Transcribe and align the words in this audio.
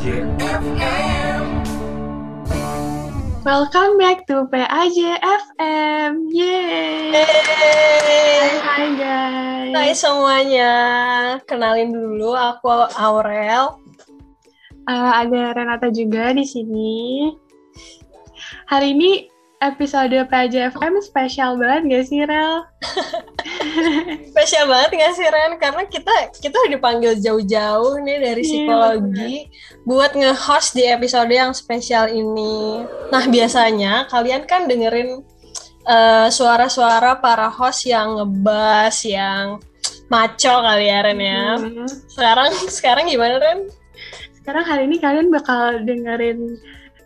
PAJ 0.00 0.16
FM. 0.40 1.44
Welcome 3.44 4.00
back 4.00 4.24
to 4.32 4.48
PAJ 4.48 4.96
FM. 5.20 6.24
Yeay. 6.32 7.12
Yeay. 7.12 8.48
Hai 8.64 8.88
guys. 8.96 9.72
Hai 9.76 9.92
semuanya, 9.92 10.72
kenalin 11.44 11.92
dulu 11.92 12.32
aku 12.32 12.88
Aurel. 12.96 13.76
Uh, 14.88 15.12
ada 15.20 15.52
Renata 15.52 15.92
juga 15.92 16.32
di 16.32 16.48
sini. 16.48 17.36
Hari 18.72 18.96
ini 18.96 19.28
episode 19.60 20.16
PAJ 20.32 20.72
FM 20.72 21.04
spesial 21.04 21.60
banget 21.60 21.82
gak 21.92 22.04
sih 22.08 22.24
Rel? 22.24 22.64
Spesial 24.32 24.64
banget 24.64 24.90
gak 24.96 25.12
sih 25.20 25.28
Ren? 25.28 25.52
Karena 25.60 25.84
kita 25.84 26.32
kita 26.40 26.56
dipanggil 26.72 27.20
jauh-jauh 27.20 28.00
nih 28.00 28.18
dari 28.24 28.40
Iya, 28.40 28.48
psikologi 28.48 29.34
buat 29.84 30.16
nge-host 30.16 30.72
di 30.72 30.88
episode 30.88 31.28
yang 31.28 31.52
spesial 31.52 32.08
ini. 32.08 32.88
Nah 33.12 33.24
biasanya 33.28 34.08
kalian 34.08 34.48
kan 34.48 34.64
dengerin 34.64 35.20
eh, 35.84 36.28
suara-suara 36.32 37.20
para 37.20 37.52
host 37.52 37.84
yang 37.84 38.16
ngebas, 38.16 39.04
yang 39.04 39.60
maco 40.08 40.54
kali 40.64 40.88
ya 40.88 40.98
Ren 41.04 41.20
ya. 41.20 41.44
Hmm. 41.60 41.84
Sekarang 42.08 42.50
sekarang 42.80 43.04
gimana 43.12 43.36
Ren? 43.36 43.68
Sekarang 44.40 44.64
hari 44.64 44.88
ini 44.88 44.96
kalian 44.96 45.28
bakal 45.28 45.84
dengerin 45.84 46.56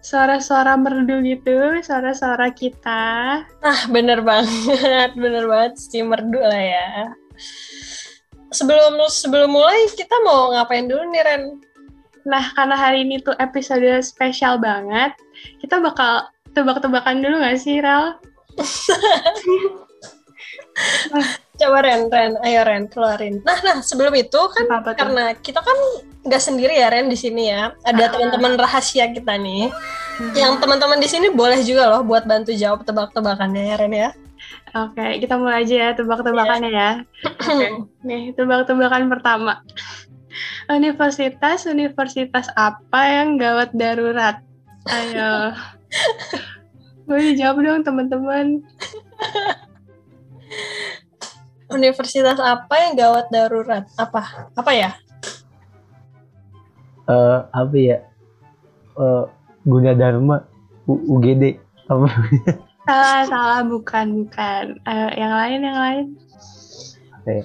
suara-suara 0.05 0.77
merdu 0.77 1.25
gitu, 1.25 1.81
suara-suara 1.81 2.53
kita. 2.53 3.41
Ah, 3.65 3.83
bener 3.89 4.21
banget, 4.21 5.17
bener 5.25 5.49
banget 5.49 5.81
si 5.81 6.05
merdu 6.05 6.45
lah 6.45 6.61
ya. 6.61 7.09
Sebelum 8.53 9.01
sebelum 9.09 9.51
mulai 9.51 9.89
kita 9.97 10.13
mau 10.29 10.53
ngapain 10.53 10.85
dulu 10.85 11.09
nih 11.09 11.25
Ren? 11.25 11.43
Nah, 12.29 12.53
karena 12.53 12.77
hari 12.77 13.09
ini 13.09 13.25
tuh 13.25 13.33
episode 13.41 14.05
spesial 14.05 14.61
banget, 14.61 15.17
kita 15.65 15.81
bakal 15.81 16.29
tebak-tebakan 16.53 17.25
dulu 17.25 17.41
gak 17.41 17.59
sih, 17.59 17.81
Rel? 17.81 18.21
Coba 21.59 21.79
Ren, 21.81 22.13
Ren, 22.13 22.37
ayo 22.45 22.61
Ren 22.63 22.87
keluarin. 22.93 23.41
Nah, 23.43 23.59
nah 23.65 23.81
sebelum 23.81 24.13
itu 24.15 24.39
kan 24.53 24.69
karena 24.95 25.35
kita 25.39 25.65
kan 25.65 25.79
nggak 26.25 26.43
sendiri 26.43 26.75
ya 26.81 26.89
Ren 26.89 27.13
di 27.13 27.19
sini 27.21 27.53
ya. 27.53 27.77
Ada 27.85 28.05
Ah. 28.09 28.11
teman-teman 28.17 28.53
rahasia 28.57 29.07
kita 29.13 29.37
nih. 29.37 29.69
Hmm. 30.17 30.33
Yang 30.33 30.53
teman-teman 30.65 30.99
di 30.99 31.09
sini 31.11 31.29
boleh 31.29 31.61
juga 31.61 31.91
loh 31.91 32.03
buat 32.03 32.25
bantu 32.25 32.57
jawab 32.57 32.83
tebak-tebakannya 32.89 33.63
ya 33.71 33.77
Ren 33.77 33.93
ya. 33.95 34.11
Oke, 34.75 35.23
kita 35.23 35.39
mulai 35.39 35.63
aja 35.63 35.75
ya 35.75 35.91
tebak-tebakannya 35.95 36.71
ya. 36.73 36.91
Oke, 37.29 37.67
nih 38.09 38.35
tebak-tebakan 38.35 39.07
pertama. 39.07 39.63
Universitas 40.67 41.69
universitas 41.69 42.51
apa 42.59 43.01
yang 43.07 43.39
gawat 43.39 43.71
darurat? 43.77 44.43
Ayo. 44.91 45.55
Boleh 47.07 47.37
dijawab 47.37 47.61
dong 47.61 47.85
teman-teman. 47.85 48.65
Universitas 51.71 52.39
apa 52.41 52.75
yang 52.81 52.93
gawat 52.97 53.27
darurat? 53.29 53.85
Apa? 53.95 54.51
Apa 54.57 54.71
ya? 54.73 54.91
Eh 57.05 57.39
apa 57.45 57.75
ya 57.75 57.99
eh 58.95 59.25
Gunadarma 59.63 60.45
U- 60.85 61.05
UGD 61.11 61.57
apa 61.87 62.07
Salah, 62.85 63.25
salah, 63.25 63.61
bukan, 63.65 64.07
bukan. 64.21 64.77
Ayo, 64.85 65.07
yang 65.17 65.33
lain, 65.33 65.61
yang 65.65 65.79
lain. 65.81 66.07
apa 67.17 67.29
ya? 67.33 67.45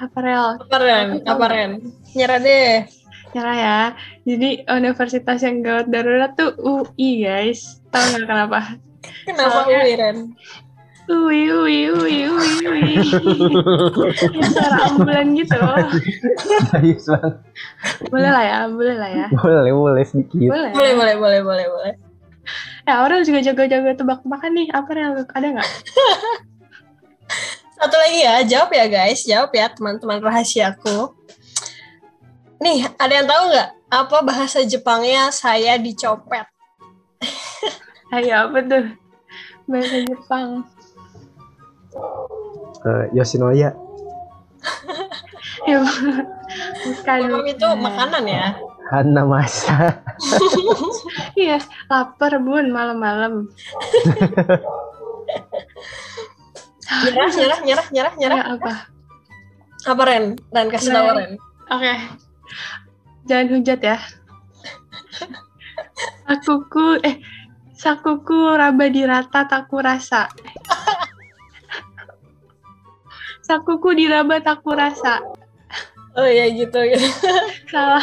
Apa 0.00 0.18
Rel? 0.18 0.46
Apa 0.56 0.76
Ren? 0.80 1.08
Apa 1.22 1.44
Ren? 1.46 1.70
Nyerah 2.16 2.40
deh. 2.40 2.88
Nyerah 3.36 3.52
ya. 3.54 3.80
Jadi 4.24 4.64
universitas 4.66 5.44
yang 5.44 5.60
gawat 5.60 5.92
darurat 5.92 6.32
tuh 6.32 6.56
UI 6.56 7.20
guys. 7.20 7.84
Tahu 7.92 8.00
nggak 8.16 8.24
kenapa? 8.24 8.80
Kenapa 9.28 9.68
Soalnya- 9.68 9.76
UI 9.76 9.92
Ren? 9.94 10.16
Ui, 11.06 11.40
ui, 11.46 11.78
ui, 11.86 12.16
ui, 12.26 12.50
ui. 12.66 12.82
ya, 14.34 14.42
suara 14.50 14.90
ambulan 14.90 15.38
gitu. 15.38 15.54
Serius 16.74 17.06
banget. 17.06 17.34
Boleh 18.10 18.30
lah 18.34 18.42
ya, 18.42 18.58
boleh 18.66 18.96
lah 18.98 19.10
ya. 19.14 19.26
boleh 19.30 19.70
boleh 19.70 20.02
sedikit 20.02 20.50
Boleh. 20.50 20.74
Boleh, 20.74 20.92
boleh, 20.98 21.14
boleh, 21.14 21.40
boleh, 21.46 21.66
boleh. 21.70 21.94
Ya, 22.86 23.06
orang 23.06 23.22
juga 23.22 23.38
jago-jago 23.42 23.94
tebak-tebakan 23.94 24.50
nih. 24.58 24.66
Apa 24.74 24.90
yang 24.98 25.14
ada 25.30 25.46
nggak? 25.46 25.70
Satu 27.78 27.96
lagi 28.02 28.18
ya, 28.26 28.34
jawab 28.42 28.70
ya 28.74 28.86
guys, 28.90 29.22
jawab 29.22 29.50
ya 29.54 29.70
teman-teman 29.70 30.18
rahasiaku. 30.18 31.14
Nih, 32.58 32.88
ada 32.98 33.12
yang 33.12 33.28
tahu 33.28 33.42
nggak 33.52 33.70
apa 33.94 34.16
bahasa 34.26 34.64
Jepangnya 34.66 35.30
saya 35.30 35.78
dicopet? 35.78 36.50
Ayo, 38.16 38.50
apa 38.50 38.58
tuh? 38.64 38.86
Bahasa 39.70 40.02
Jepang. 40.02 40.66
Eh, 42.86 43.04
Yoshinoya 43.16 43.72
Ya, 45.66 45.82
bukan. 46.86 47.18
Memang 47.26 47.46
itu 47.50 47.66
makanan 47.66 48.22
ya. 48.22 48.54
Hana 48.86 49.26
Masa 49.26 49.98
Iya, 51.34 51.58
lapar 51.90 52.38
bun 52.38 52.70
malam-malam. 52.70 53.50
Nyerah, 56.86 57.30
nyerah, 57.34 57.58
nyerah, 57.66 57.86
nyerah, 57.90 58.14
nyerah. 58.14 58.38
Ya, 58.38 58.44
apa? 58.54 58.72
Apa 59.90 60.02
Ren? 60.06 60.38
Ren 60.54 60.70
kasih 60.70 60.94
tahu 60.94 61.10
Ren. 61.10 61.18
Ren. 61.18 61.32
Oke. 61.66 61.94
Jangan 63.26 63.58
hujat 63.58 63.80
ya. 63.82 63.98
Sakuku 66.26 67.02
eh 67.02 67.18
sakuku 67.74 68.54
raba 68.54 68.86
dirata 68.86 69.50
taku 69.50 69.82
rasa. 69.82 70.30
Sakuku 73.46 73.94
diraba 73.94 74.42
taku 74.42 74.74
rasa. 74.74 75.22
Oh 76.18 76.26
iya 76.26 76.50
gitu, 76.50 76.74
gitu. 76.82 77.06
Salah 77.70 78.02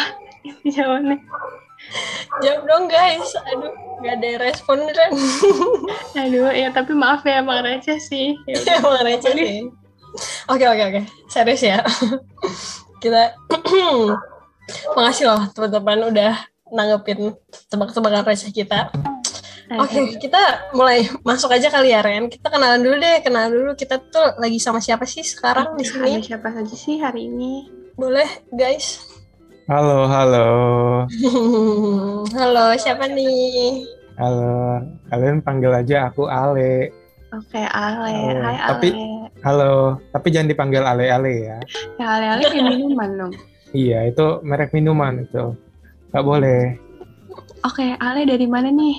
jawabannya. 0.64 1.20
Jawab 2.40 2.62
dong 2.64 2.86
guys. 2.88 3.28
Aduh, 3.52 3.74
nggak 4.00 4.16
ada 4.24 4.30
respon 4.40 4.88
Ren. 4.88 5.12
Aduh, 6.24 6.48
ya 6.56 6.72
tapi 6.72 6.96
maaf 6.96 7.28
ya 7.28 7.44
Bang 7.44 7.68
receh 7.68 8.00
sih. 8.00 8.40
Ya. 8.48 8.56
Emang 8.80 9.04
receh 9.04 9.36
sih. 9.36 9.68
Oke, 10.48 10.64
oke, 10.64 10.84
oke. 10.96 11.02
Serius 11.28 11.62
ya. 11.62 11.84
Kita 13.04 13.36
Makasih 14.96 15.28
loh 15.28 15.44
teman-teman 15.52 16.08
udah 16.08 16.34
nanggepin 16.72 17.36
tebak-tebakan 17.68 18.32
receh 18.32 18.48
kita. 18.56 18.88
Oke, 19.76 19.98
kita 20.18 20.38
mulai 20.72 21.02
masuk 21.22 21.50
aja 21.50 21.68
kali 21.68 21.90
ya 21.90 22.00
Ren. 22.00 22.28
Kita 22.28 22.48
kenalan 22.48 22.80
dulu 22.80 22.96
deh, 22.96 23.18
kenalan 23.20 23.50
dulu. 23.50 23.72
Kita 23.74 23.98
tuh 24.00 24.38
lagi 24.38 24.58
sama 24.58 24.78
siapa 24.78 25.02
sih 25.04 25.22
sekarang 25.22 25.74
di 25.74 25.82
Ada 25.82 25.94
sini? 25.98 26.22
siapa 26.22 26.50
saja 26.50 26.76
sih 26.76 26.98
hari 26.98 27.26
ini? 27.26 27.66
Boleh, 27.94 28.26
guys. 28.50 29.02
Halo, 29.66 30.06
halo. 30.06 30.48
Halo, 32.38 32.66
siapa 32.76 33.08
nih? 33.08 33.88
Halo. 34.14 34.84
Kalian 35.08 35.40
panggil 35.40 35.72
aja 35.72 36.08
aku 36.08 36.28
Ale. 36.28 36.92
Oke, 37.32 37.62
Ale. 37.64 38.14
Oh, 38.14 38.42
Hai 38.42 38.54
Ale. 38.54 38.70
tapi- 38.70 38.96
Halo. 39.42 39.98
Tapi 40.10 40.28
jangan 40.30 40.48
dipanggil 40.48 40.80
Ale-Ale 40.82 41.34
ya. 41.44 41.58
Ya, 41.98 42.06
Ale 42.12 42.26
Ale 42.30 42.44
kayak 42.46 42.64
minuman 42.70 43.10
dong. 43.18 43.34
Iya, 43.72 44.06
itu 44.06 44.26
merek 44.42 44.70
minuman 44.72 45.20
itu. 45.20 45.58
Gak 46.12 46.22
boleh. 46.22 46.78
Oke, 47.64 47.96
Ale 47.98 48.24
dari 48.24 48.46
mana 48.46 48.68
nih? 48.68 48.96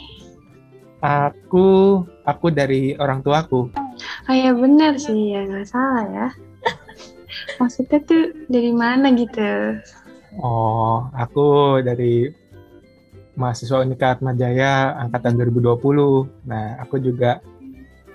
Aku, 1.04 2.00
aku 2.24 2.46
dari 2.48 2.96
orang 2.96 3.20
tuaku. 3.20 3.68
Oh 4.24 4.32
ya 4.32 4.56
bener 4.56 4.96
sih, 4.96 5.36
ya 5.36 5.44
nggak 5.44 5.68
salah 5.68 6.04
ya. 6.08 6.28
Maksudnya 7.60 8.00
tuh 8.08 8.32
dari 8.48 8.72
mana 8.72 9.12
gitu? 9.12 9.84
Oh, 10.40 11.12
aku 11.12 11.78
dari 11.84 12.32
mahasiswa 13.36 13.84
Unikat 13.84 14.24
Majaya 14.24 14.96
angkatan 14.96 15.36
2020. 15.36 16.24
Nah, 16.48 16.80
aku 16.80 16.96
juga 16.96 17.44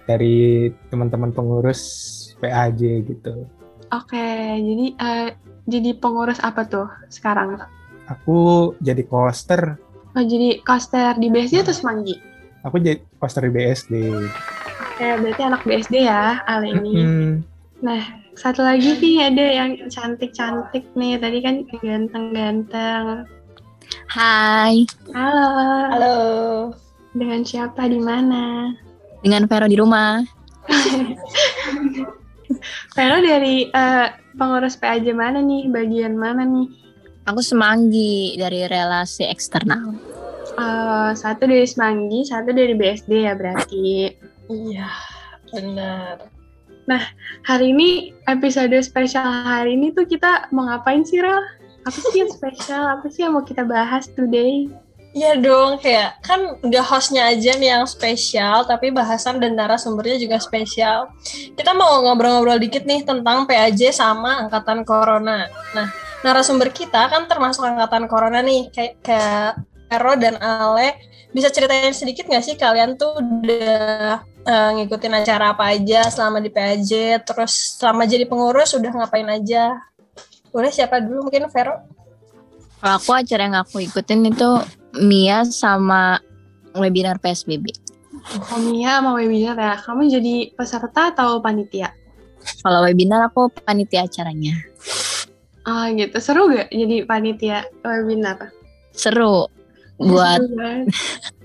dari 0.09 0.73
teman-teman 0.89 1.29
pengurus 1.29 1.81
PAJ 2.41 3.05
gitu. 3.05 3.45
Oke, 3.93 4.57
jadi 4.57 4.85
eh, 4.97 5.29
jadi 5.69 5.93
pengurus 5.93 6.41
apa 6.41 6.65
tuh 6.65 6.89
sekarang? 7.13 7.61
Aku 8.09 8.73
jadi 8.81 9.05
coaster. 9.05 9.77
Oh 10.17 10.25
jadi 10.25 10.65
koster 10.65 11.21
di 11.21 11.29
BSD 11.29 11.61
atau 11.61 11.75
Semanggi? 11.77 12.28
Aku 12.69 12.77
jadi 12.77 13.01
coaster 13.17 13.49
di 13.49 13.51
BSD. 13.51 13.93
Oke, 14.93 15.07
berarti 15.25 15.41
anak 15.41 15.65
BSD 15.65 16.05
ya, 16.05 16.37
Ale 16.45 16.69
ini. 16.69 16.93
Hmm, 17.01 17.33
Satu 18.37 18.61
lagi 18.61 18.93
nih 19.01 19.25
ada 19.25 19.41
yang 19.41 19.89
cantik-cantik 19.89 20.85
nih. 20.93 21.17
Tadi 21.17 21.37
kan 21.41 21.65
ganteng-ganteng. 21.81 23.25
Hai, 24.05 24.85
Halo. 25.17 25.49
Halo. 25.89 26.17
Dengan 27.17 27.41
siapa 27.41 27.89
di 27.89 27.97
mana? 27.97 28.69
dengan 29.19 29.49
Vero 29.49 29.67
di 29.67 29.75
rumah. 29.75 30.21
Vero 32.95 33.17
dari 33.19 33.65
eh, 33.65 34.07
pengurus 34.37 34.77
PAJ 34.77 35.09
mana 35.17 35.41
nih? 35.41 35.73
Bagian 35.73 36.15
mana 36.15 36.45
nih? 36.45 36.69
Aku 37.27 37.41
semanggi 37.41 38.37
dari 38.37 38.63
relasi 38.69 39.25
eksternal. 39.25 39.97
Eh, 40.59 41.11
satu 41.15 41.47
dari 41.47 41.63
Semanggi, 41.63 42.27
satu 42.27 42.51
dari 42.51 42.75
BSD 42.75 43.11
ya 43.23 43.33
berarti. 43.33 44.11
Iya, 44.51 44.89
benar. 45.55 46.27
Hari 47.45 47.69
ini 47.69 48.17
episode 48.25 48.73
spesial 48.81 49.23
hari 49.23 49.77
ini 49.77 49.93
tuh 49.93 50.09
kita 50.09 50.49
mau 50.49 50.65
ngapain 50.65 51.05
sih 51.05 51.21
Rel? 51.21 51.37
Apa 51.85 51.99
sih 52.09 52.25
yang 52.25 52.33
spesial? 52.33 52.83
Apa 52.97 53.05
sih 53.13 53.23
yang 53.23 53.37
mau 53.37 53.45
kita 53.45 53.61
bahas 53.61 54.09
today? 54.09 54.67
Iya 55.13 55.37
dong, 55.41 55.81
kayak 55.81 56.21
kan 56.21 56.57
gak 56.65 56.85
hostnya 56.85 57.29
aja 57.29 57.57
nih 57.57 57.77
yang 57.77 57.85
spesial, 57.89 58.65
tapi 58.65 58.93
bahasan 58.93 59.41
dan 59.41 59.57
narasumbernya 59.57 60.21
juga 60.21 60.37
spesial. 60.41 61.13
Kita 61.53 61.73
mau 61.77 62.05
ngobrol-ngobrol 62.05 62.61
dikit 62.61 62.85
nih 62.85 63.05
tentang 63.05 63.45
PAJ 63.45 63.93
sama 63.93 64.45
Angkatan 64.45 64.85
Corona. 64.85 65.49
Nah, 65.73 65.87
narasumber 66.21 66.69
kita 66.73 67.09
kan 67.09 67.25
termasuk 67.25 67.65
Angkatan 67.65 68.05
Corona 68.05 68.41
nih, 68.41 68.69
kayak 68.69 69.01
kayak 69.01 69.61
Vero 69.89 70.13
dan 70.15 70.37
Ale. 70.37 71.01
Bisa 71.29 71.49
ceritain 71.53 71.93
sedikit 71.93 72.25
gak 72.25 72.41
sih 72.41 72.57
kalian 72.57 72.97
tuh 72.97 73.13
udah 73.17 74.21
eh, 74.25 74.69
ngikutin 74.77 75.13
acara 75.13 75.53
apa 75.53 75.77
aja 75.77 76.09
selama 76.09 76.41
di 76.41 76.49
PAJ, 76.49 77.21
terus 77.21 77.77
selama 77.77 78.09
jadi 78.09 78.25
pengurus 78.25 78.73
udah 78.73 78.89
ngapain 78.89 79.29
aja? 79.29 79.77
Boleh 80.49 80.73
siapa 80.73 80.97
dulu 81.01 81.29
mungkin 81.29 81.45
Vero? 81.53 81.85
Kalau 82.81 82.95
aku 82.97 83.11
acara 83.13 83.45
yang 83.45 83.57
aku 83.61 83.77
ikutin 83.83 84.25
itu 84.25 84.49
Mia 85.05 85.45
sama 85.45 86.17
webinar 86.73 87.21
PSBB. 87.21 87.69
Oh 88.49 88.57
Mia 88.65 88.97
sama 88.97 89.13
webinar 89.13 89.53
ya, 89.53 89.73
kamu 89.77 90.09
jadi 90.09 90.35
peserta 90.57 91.13
atau 91.13 91.37
panitia? 91.45 91.93
Kalau 92.65 92.81
webinar 92.89 93.29
aku 93.29 93.53
panitia 93.53 94.09
acaranya. 94.09 94.57
Ah 95.61 95.93
gitu, 95.93 96.17
seru 96.17 96.49
gak 96.49 96.73
jadi 96.73 97.05
panitia 97.05 97.69
webinar? 97.85 98.49
Seru 98.97 99.58
buat 99.99 100.39
banget. 100.55 100.85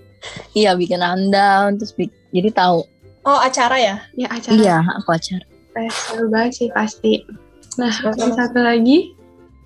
iya 0.59 0.79
bikin 0.79 1.03
rundown 1.03 1.75
terus 1.77 1.93
bik- 1.93 2.15
jadi 2.31 2.51
tahu. 2.55 2.87
Oh 3.25 3.39
acara 3.41 3.77
ya? 3.81 3.97
Ya 4.15 4.29
acara 4.31 4.55
Iya, 4.55 4.79
aku 5.01 5.11
acara. 5.11 5.45
eh, 5.75 5.91
seru 5.91 6.31
banget 6.31 6.53
sih 6.55 6.69
pasti. 6.71 7.27
Nah, 7.75 7.91
yang 8.15 8.31
satu 8.39 8.63
lagi, 8.63 9.11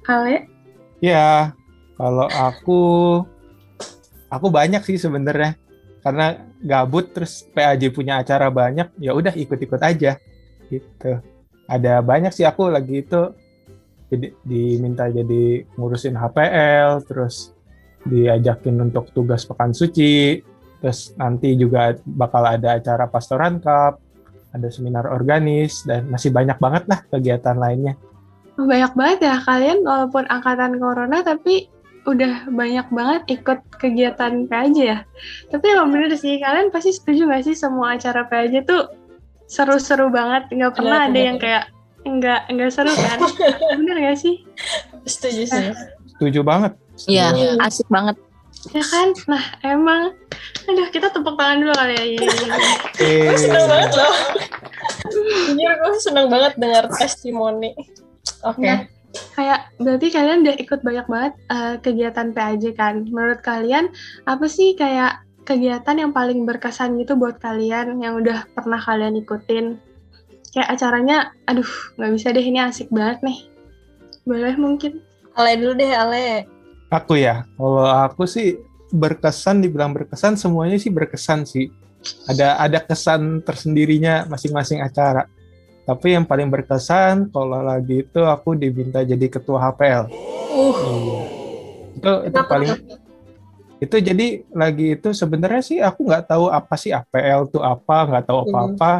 Ale, 0.08 0.49
Ya, 1.05 1.52
kalau 2.00 2.25
aku 2.25 2.81
aku 4.29 4.46
banyak 4.49 4.81
sih 4.88 4.96
sebenarnya. 4.96 5.61
Karena 6.00 6.40
gabut 6.64 7.12
terus 7.12 7.44
PAJ 7.52 7.93
punya 7.93 8.23
acara 8.23 8.49
banyak, 8.49 8.88
ya 8.96 9.12
udah 9.12 9.35
ikut-ikut 9.37 9.82
aja 9.82 10.17
gitu. 10.70 11.12
Ada 11.69 12.00
banyak 12.00 12.32
sih 12.32 12.49
aku 12.49 12.73
lagi 12.73 13.05
itu 13.05 13.20
jadi 14.08 14.32
diminta 14.40 15.05
jadi 15.12 15.69
ngurusin 15.76 16.17
HPL, 16.17 17.05
terus 17.05 17.52
diajakin 18.09 18.81
untuk 18.81 19.13
tugas 19.13 19.45
pekan 19.45 19.77
suci, 19.77 20.41
terus 20.81 21.13
nanti 21.15 21.55
juga 21.55 21.95
bakal 22.05 22.43
ada 22.49 22.81
acara 22.81 23.05
pastoran 23.07 23.61
cup, 23.61 24.01
ada 24.57 24.69
seminar 24.73 25.05
organis 25.07 25.85
dan 25.85 26.09
masih 26.09 26.33
banyak 26.33 26.57
banget 26.57 26.85
lah 26.89 27.01
kegiatan 27.13 27.57
lainnya. 27.57 27.95
banyak 28.59 28.91
banget 28.99 29.19
ya 29.23 29.37
kalian 29.47 29.87
walaupun 29.87 30.27
angkatan 30.27 30.83
corona 30.83 31.23
tapi 31.23 31.71
udah 32.11 32.49
banyak 32.51 32.91
banget 32.91 33.23
ikut 33.39 33.61
kegiatan 33.79 34.51
PAJ 34.51 34.77
ya. 34.83 34.99
Tapi 35.53 35.65
emang 35.77 35.93
bener 35.95 36.11
sih, 36.17 36.41
kalian 36.41 36.73
pasti 36.73 36.91
setuju 36.97 37.29
gak 37.29 37.45
sih 37.47 37.55
semua 37.55 37.95
acara 37.95 38.25
PAJ 38.27 38.65
tuh 38.67 38.89
seru-seru 39.47 40.09
banget, 40.11 40.49
nggak 40.53 40.73
pernah 40.75 41.05
Bener, 41.05 41.09
ada 41.09 41.13
bener. 41.15 41.27
yang 41.29 41.39
kayak 41.39 41.65
nggak 42.09 42.41
nggak 42.51 42.71
seru 42.73 42.93
kan? 42.93 43.19
bener 43.79 43.97
gak 44.11 44.19
sih? 44.21 44.35
Setuju 45.05 45.43
sih. 45.47 45.65
Setuju 46.17 46.41
banget. 46.43 46.73
Iya, 47.06 47.31
banget. 47.31 47.59
asik 47.62 47.89
banget. 47.93 48.17
Ya 48.75 48.83
kan? 48.83 49.09
Nah 49.31 49.45
emang, 49.62 50.03
aduh 50.67 50.89
kita 50.91 51.15
tepuk 51.15 51.39
tangan 51.39 51.62
dulu 51.62 51.73
kali 51.79 51.95
ya. 51.95 52.05
Iya, 52.05 52.21
iya, 52.27 52.45
iya. 52.99 53.23
Gue 53.31 53.37
seneng 53.39 53.67
banget 53.71 53.91
loh. 53.95 54.15
Jujur 55.09 55.73
gue 55.79 55.93
seneng 56.03 56.27
banget 56.27 56.53
dengar 56.59 56.85
testimoni. 56.91 57.71
Oke. 58.43 58.67
Nah, 58.67 58.79
kayak 59.39 59.61
berarti 59.79 60.06
kalian 60.11 60.43
udah 60.43 60.56
ikut 60.59 60.81
banyak 60.83 61.06
banget 61.06 61.35
eh, 61.49 61.75
kegiatan 61.79 62.29
PAJ 62.35 62.65
kan. 62.75 62.95
Menurut 63.06 63.41
kalian 63.47 63.95
apa 64.27 64.47
sih 64.50 64.75
kayak 64.75 65.23
kegiatan 65.47 65.97
yang 65.97 66.12
paling 66.12 66.45
berkesan 66.45 66.99
gitu 67.00 67.17
buat 67.17 67.41
kalian 67.41 68.03
yang 68.03 68.19
udah 68.19 68.45
pernah 68.53 68.83
kalian 68.83 69.17
ikutin? 69.23 69.79
Kayak 70.50 70.69
acaranya, 70.75 71.31
aduh 71.47 71.69
nggak 71.97 72.11
bisa 72.17 72.35
deh 72.35 72.43
ini 72.43 72.59
asik 72.59 72.91
banget 72.91 73.23
nih. 73.23 73.39
Boleh 74.27 74.59
mungkin? 74.59 75.00
Ale 75.39 75.55
dulu 75.56 75.79
deh, 75.79 75.93
Ale. 75.95 76.58
Aku 76.88 77.20
ya, 77.20 77.44
kalau 77.61 77.85
aku 77.85 78.25
sih 78.25 78.56
berkesan, 78.88 79.61
dibilang 79.61 79.93
berkesan, 79.93 80.40
semuanya 80.40 80.81
sih 80.81 80.88
berkesan 80.88 81.44
sih. 81.44 81.69
Ada 82.25 82.56
ada 82.56 82.81
kesan 82.81 83.44
tersendirinya 83.44 84.25
masing-masing 84.25 84.81
acara. 84.81 85.29
Tapi 85.85 86.17
yang 86.17 86.25
paling 86.25 86.49
berkesan 86.49 87.29
kalau 87.29 87.61
lagi 87.61 88.05
itu 88.05 88.20
aku 88.25 88.56
diminta 88.56 89.05
jadi 89.05 89.26
ketua 89.29 89.69
HPL. 89.69 90.08
Uh. 90.52 91.25
Itu 91.96 92.12
itu 92.29 92.40
paling 92.44 92.70
itu 93.79 93.96
jadi 94.00 94.26
lagi 94.50 94.99
itu 94.99 95.08
sebenarnya 95.14 95.62
sih 95.62 95.79
aku 95.79 96.08
nggak 96.08 96.26
tahu 96.29 96.50
apa 96.50 96.75
sih 96.75 96.90
APL 96.90 97.52
itu 97.52 97.61
apa, 97.61 97.96
nggak 98.08 98.25
tahu 98.25 98.38
Hmm. 98.43 98.49
apa-apa. 98.49 98.93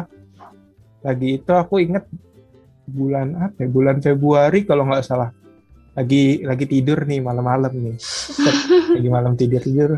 Lagi 1.01 1.29
itu 1.41 1.51
aku 1.55 1.81
inget 1.81 2.05
bulan 2.85 3.37
apa? 3.49 3.57
ya, 3.63 3.67
Bulan 3.69 3.97
Februari 4.01 4.65
kalau 4.65 4.85
nggak 4.85 5.05
salah. 5.05 5.29
Lagi 5.97 6.45
lagi 6.45 6.65
tidur 6.69 7.05
nih 7.05 7.19
malam-malam 7.21 7.73
nih. 7.73 7.95
Set, 7.99 8.55
lagi 8.93 9.09
malam 9.09 9.33
tidur 9.33 9.61
tidur. 9.61 9.91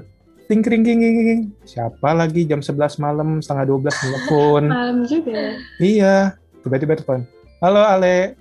Ting 0.52 0.60
kring 0.60 0.84
king 0.84 1.00
king. 1.00 1.42
Siapa 1.64 2.12
lagi 2.12 2.44
jam 2.44 2.60
11 2.60 3.00
malam 3.00 3.40
setengah 3.40 3.66
12 3.72 4.04
telepon. 4.04 4.64
Malam 4.68 4.98
juga. 5.08 5.32
ya. 5.32 5.52
Iya, 5.80 6.16
tiba-tiba 6.60 7.00
telepon. 7.00 7.24
Halo 7.64 7.80
Ale, 7.88 8.36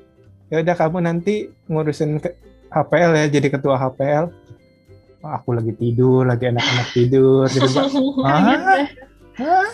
ya 0.51 0.59
udah 0.59 0.75
kamu 0.75 0.99
nanti 1.07 1.55
ngurusin 1.71 2.19
ke 2.19 2.35
HPL 2.71 3.13
ya, 3.15 3.27
jadi 3.31 3.49
ketua 3.53 3.79
HPL. 3.79 4.27
Oh, 5.21 5.31
aku 5.37 5.53
lagi 5.53 5.77
tidur, 5.77 6.25
lagi 6.25 6.49
enak-enak 6.49 6.89
tidur. 6.97 7.45
Jadi, 7.47 7.69
deh. 7.69 8.85
Hah? 9.41 9.73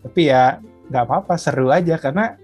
Tapi 0.00 0.20
ya 0.26 0.58
nggak 0.90 1.04
apa-apa, 1.06 1.34
seru 1.36 1.68
aja 1.70 2.00
karena 2.00 2.34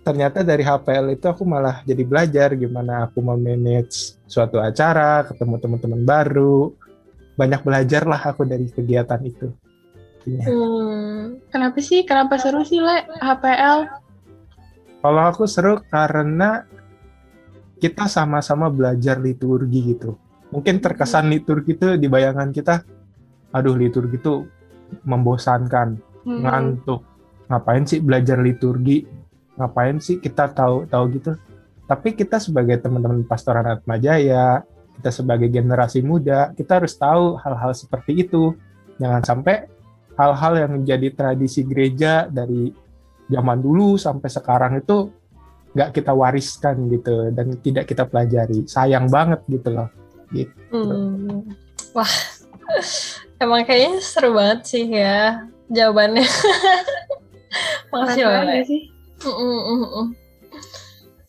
ternyata 0.00 0.40
dari 0.40 0.64
HPL 0.64 1.12
itu 1.12 1.26
aku 1.28 1.44
malah 1.44 1.84
jadi 1.84 2.02
belajar 2.04 2.56
gimana 2.56 3.08
aku 3.08 3.20
memanage 3.20 4.16
suatu 4.24 4.56
acara, 4.60 5.24
ketemu 5.28 5.54
teman-teman 5.60 6.02
baru. 6.04 6.72
Banyak 7.36 7.64
belajar 7.64 8.04
lah 8.04 8.20
aku 8.20 8.44
dari 8.44 8.68
kegiatan 8.68 9.20
itu. 9.24 9.48
Intinya. 10.20 10.44
hmm. 10.44 11.48
Kenapa 11.48 11.78
sih? 11.80 12.04
Kenapa 12.04 12.36
seru 12.36 12.60
sih, 12.60 12.80
Le? 12.80 13.08
HPL? 13.20 13.88
Kalau 15.00 15.22
aku 15.24 15.48
seru 15.48 15.80
karena 15.88 16.68
kita 17.80 18.04
sama-sama 18.04 18.68
belajar 18.68 19.16
liturgi 19.16 19.96
gitu. 19.96 20.20
Mungkin 20.52 20.84
terkesan 20.84 21.32
liturgi 21.32 21.72
itu 21.72 21.96
di 21.96 22.04
bayangan 22.10 22.52
kita, 22.52 22.84
aduh 23.56 23.72
liturgi 23.72 24.20
itu 24.20 24.44
membosankan, 25.08 25.96
Hmm. 26.20 26.44
ngantuk. 26.44 27.00
Ngapain 27.48 27.88
sih 27.88 28.04
belajar 28.04 28.36
liturgi? 28.44 29.08
Ngapain 29.60 30.00
sih 30.00 30.16
kita 30.16 30.48
tahu 30.48 30.88
tahu 30.88 31.04
gitu? 31.20 31.36
Tapi 31.84 32.16
kita 32.16 32.40
sebagai 32.40 32.80
teman-teman 32.80 33.26
pastoran 33.28 33.66
Atma 33.66 34.00
Jaya, 34.00 34.64
kita 34.96 35.10
sebagai 35.12 35.52
generasi 35.52 36.00
muda, 36.00 36.54
kita 36.56 36.80
harus 36.80 36.96
tahu 36.96 37.36
hal-hal 37.44 37.76
seperti 37.76 38.24
itu. 38.24 38.56
Jangan 38.96 39.20
sampai 39.20 39.68
hal-hal 40.16 40.52
yang 40.56 40.70
menjadi 40.80 41.08
tradisi 41.12 41.66
gereja 41.66 42.28
dari 42.28 42.72
zaman 43.28 43.58
dulu 43.60 44.00
sampai 44.00 44.28
sekarang 44.28 44.72
itu 44.80 45.08
nggak 45.70 45.90
kita 45.94 46.12
wariskan 46.12 46.90
gitu 46.90 47.30
dan 47.30 47.56
tidak 47.60 47.84
kita 47.88 48.04
pelajari. 48.04 48.66
Sayang 48.66 49.08
banget 49.08 49.40
gitu 49.48 49.68
loh. 49.70 49.88
Hmm. 50.70 51.42
Wah, 51.90 52.14
emang 53.42 53.66
kayaknya 53.66 53.98
seru 53.98 54.30
banget 54.30 54.60
sih 54.66 54.86
ya 54.86 55.42
jawabannya. 55.70 56.26
Makasih 57.90 58.24
banget 58.26 58.46
ya 58.46 58.62
sih. 58.66 58.82
Mm, 59.20 59.36
mm, 59.36 59.60
mm, 59.60 59.90
mm. 59.92 60.06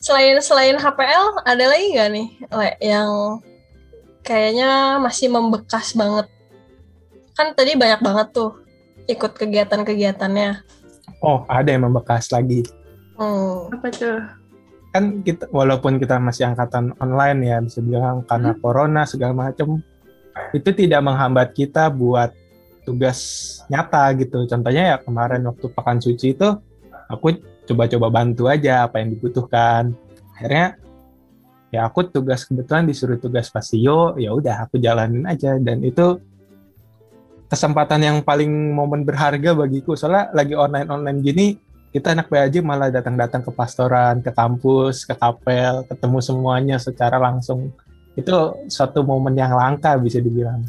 Selain 0.02 0.38
selain 0.42 0.78
HPL, 0.80 1.46
ada 1.46 1.66
lagi 1.68 1.86
nggak 1.94 2.10
nih, 2.10 2.28
Le, 2.50 2.70
yang 2.82 3.10
kayaknya 4.26 4.98
masih 4.98 5.30
membekas 5.30 5.94
banget? 5.94 6.32
Kan 7.38 7.54
tadi 7.54 7.78
banyak 7.78 8.02
banget 8.02 8.28
tuh 8.34 8.58
ikut 9.06 9.38
kegiatan-kegiatannya. 9.38 10.64
Oh, 11.22 11.46
ada 11.46 11.70
yang 11.70 11.86
membekas 11.86 12.34
lagi. 12.34 12.66
Hmm. 13.20 13.70
Apa 13.70 13.88
tuh? 13.94 14.20
Kan 14.92 15.22
kita 15.22 15.48
walaupun 15.54 16.02
kita 16.02 16.18
masih 16.18 16.50
angkatan 16.50 16.98
online 16.98 17.40
ya 17.46 17.58
bisa 17.62 17.80
bilang 17.80 18.26
karena 18.26 18.58
corona 18.60 19.08
segala 19.08 19.32
macam 19.32 19.80
itu 20.52 20.70
tidak 20.76 21.00
menghambat 21.06 21.54
kita 21.54 21.88
buat 21.94 22.34
tugas 22.84 23.20
nyata 23.70 24.12
gitu. 24.18 24.44
Contohnya 24.50 24.96
ya 24.96 24.98
kemarin 24.98 25.46
waktu 25.46 25.70
pekan 25.70 26.02
suci 26.02 26.34
itu 26.34 26.50
aku 27.08 27.38
coba-coba 27.72 28.08
bantu 28.12 28.52
aja 28.52 28.86
apa 28.86 29.00
yang 29.00 29.16
dibutuhkan. 29.16 29.96
Akhirnya 30.36 30.76
ya 31.72 31.88
aku 31.88 32.04
tugas 32.12 32.44
kebetulan 32.44 32.84
disuruh 32.84 33.16
tugas 33.16 33.48
pasio 33.48 34.20
ya 34.20 34.36
udah 34.36 34.68
aku 34.68 34.76
jalanin 34.78 35.24
aja 35.24 35.56
dan 35.56 35.80
itu 35.88 36.20
kesempatan 37.48 38.04
yang 38.04 38.18
paling 38.20 38.52
momen 38.76 39.08
berharga 39.08 39.56
bagiku 39.56 39.96
soalnya 39.96 40.28
lagi 40.36 40.52
online 40.52 40.92
online 40.92 41.20
gini 41.24 41.48
kita 41.96 42.12
anak 42.12 42.28
PAJ 42.28 42.60
malah 42.60 42.92
datang-datang 42.92 43.44
ke 43.44 43.52
pastoran 43.56 44.20
ke 44.20 44.36
kampus 44.36 45.08
ke 45.08 45.16
kapel 45.16 45.88
ketemu 45.88 46.20
semuanya 46.20 46.76
secara 46.76 47.16
langsung 47.16 47.72
itu 48.20 48.36
suatu 48.68 49.08
momen 49.08 49.40
yang 49.40 49.56
langka 49.56 49.96
bisa 49.96 50.20
dibilang 50.20 50.68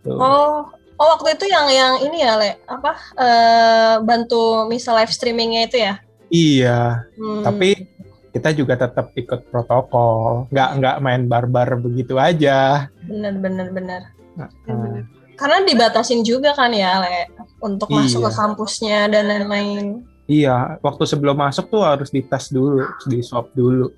Tuh. 0.00 0.16
Oh, 0.16 0.64
oh 0.96 1.06
waktu 1.18 1.36
itu 1.36 1.44
yang 1.50 1.66
yang 1.68 1.94
ini 2.06 2.22
ya, 2.22 2.38
Le, 2.38 2.54
apa 2.70 2.92
eh, 3.18 3.94
bantu 4.00 4.64
misal 4.70 4.96
live 5.02 5.10
streamingnya 5.10 5.66
itu 5.66 5.76
ya? 5.82 5.98
Iya 6.28 7.04
Hmm. 7.14 7.42
tapi 7.42 7.88
kita 8.28 8.52
juga 8.52 8.76
tetap 8.76 9.10
ikut 9.12 9.48
protokol 9.48 10.46
nggak 10.48 10.70
nggak 10.78 10.96
main 11.00 11.24
barbar 11.24 11.74
begitu 11.76 12.16
aja 12.16 12.86
bener 13.02 13.34
bener 13.36 13.68
bener. 13.70 14.02
Nah, 14.34 14.46
bener. 14.62 15.02
Karena 15.34 15.62
dibatasin 15.62 16.22
juga 16.22 16.50
kan 16.50 16.70
ya, 16.70 16.98
Le, 16.98 17.30
untuk 17.58 17.86
masuk 17.88 18.22
Iya. 18.22 18.26
ke 18.26 18.32
kampusnya 18.34 18.98
dan 19.06 19.24
lain-lain. 19.26 20.02
iya 20.26 20.76
waktu 20.78 21.02
sebelum 21.04 21.34
masuk 21.34 21.66
tuh 21.68 21.80
harus 21.80 22.10
dites 22.10 22.50
dulu 22.50 22.82
di 23.06 23.18
swab 23.18 23.48
dulu 23.54 23.88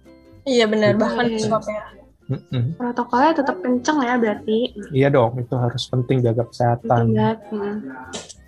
Iya 0.45 0.65
bener, 0.65 0.95
Iya. 0.95 1.01
bahkan 1.01 1.27
di 1.27 1.37
swab 1.37 1.65
ya. 1.65 1.85
Mm-mm. 2.31 2.79
Protokolnya 2.79 3.33
tetap 3.35 3.57
kenceng 3.59 3.99
ya 4.01 4.15
berarti. 4.15 4.59
iya 4.95 5.09
dong 5.11 5.35
itu 5.37 5.53
harus 5.53 5.83
penting 5.85 6.23
jaga 6.23 6.41
Penting 6.41 6.49
kesehatan 6.49 7.03
banget. 7.11 7.39
Hmm. 7.51 7.77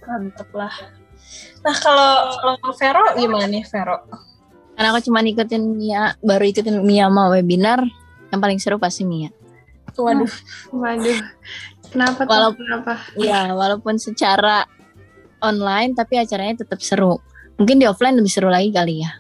Mantep 0.07 0.49
lah. 0.55 0.75
Nah 1.63 1.77
kalau 1.79 2.11
kalau 2.37 2.75
Vero 2.75 3.03
gimana 3.15 3.47
nih 3.47 3.63
Vero? 3.65 4.03
Karena 4.73 4.89
aku 4.91 5.01
cuma 5.05 5.23
ikutin 5.23 5.63
Mia, 5.77 6.17
baru 6.19 6.45
ikutin 6.45 6.81
Mia 6.83 7.07
mau 7.07 7.31
webinar, 7.31 7.85
yang 8.33 8.41
paling 8.41 8.59
seru 8.59 8.81
pasti 8.81 9.05
Mia. 9.05 9.31
Waduh, 9.93 10.27
Waduh. 10.73 11.19
Kenapa 11.93 12.25
tuh? 12.25 12.31
Walau- 12.33 12.57
Kenapa? 12.57 12.93
Ya, 13.15 13.53
walaupun 13.53 14.01
secara 14.01 14.65
online, 15.39 15.93
tapi 15.93 16.17
acaranya 16.17 16.65
tetap 16.65 16.81
seru. 16.81 17.21
Mungkin 17.61 17.79
di 17.79 17.87
offline 17.87 18.17
lebih 18.17 18.33
seru 18.33 18.49
lagi 18.49 18.73
kali 18.73 19.05
ya. 19.05 19.13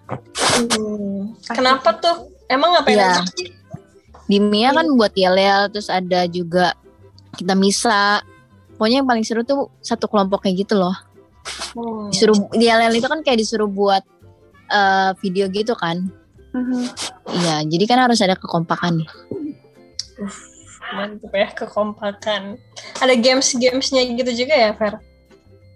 Hmm, 0.56 1.36
kenapa 1.44 2.00
tuh? 2.00 2.32
Emang 2.48 2.72
ngapain 2.72 2.96
aja 2.96 3.22
sih? 3.36 3.52
Di 4.24 4.40
Mia 4.40 4.72
kan 4.72 4.88
buat 4.96 5.12
yel-yel, 5.12 5.68
terus 5.68 5.92
ada 5.92 6.24
juga 6.24 6.72
kita 7.36 7.52
misa. 7.52 8.24
Pokoknya 8.80 9.04
yang 9.04 9.08
paling 9.08 9.22
seru 9.22 9.44
tuh 9.44 9.68
satu 9.78 10.08
kelompok 10.08 10.48
kayak 10.48 10.64
gitu 10.64 10.80
loh. 10.80 10.96
Hmm. 11.72 12.08
Disuruh 12.12 12.36
di 12.54 12.68
yel-yel 12.68 12.94
itu 12.96 13.08
kan 13.08 13.20
kayak 13.24 13.40
disuruh 13.42 13.68
buat 13.68 14.04
eh, 14.72 15.10
video 15.20 15.48
gitu 15.52 15.76
kan. 15.76 16.08
Mhm. 16.52 16.80
Iya, 17.32 17.56
jadi 17.64 17.84
kan 17.88 17.98
harus 18.04 18.20
ada 18.20 18.36
kekompakan 18.36 19.00
nih. 19.00 19.10
Mantep 20.92 21.32
ya, 21.32 21.48
kekompakan. 21.56 22.60
Ada 23.00 23.14
games-gamesnya 23.16 24.04
gitu 24.12 24.44
juga 24.44 24.52
ya, 24.52 24.70
Ver? 24.76 25.00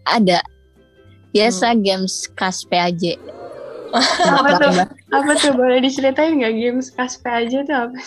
Ada. 0.05 0.45
Biasa 1.33 1.73
games 1.81 2.29
kas 2.37 2.69
PAJ. 2.69 3.17
Apa 4.29 4.51
tuh? 4.61 4.73
Apa 5.13 5.33
tuh? 5.41 5.53
Boleh 5.57 5.81
diceritain 5.81 6.37
nggak 6.37 6.55
games 6.55 6.93
kaspe 6.93 7.29
aja 7.31 7.63
tuh 7.65 7.77
apa? 7.87 7.99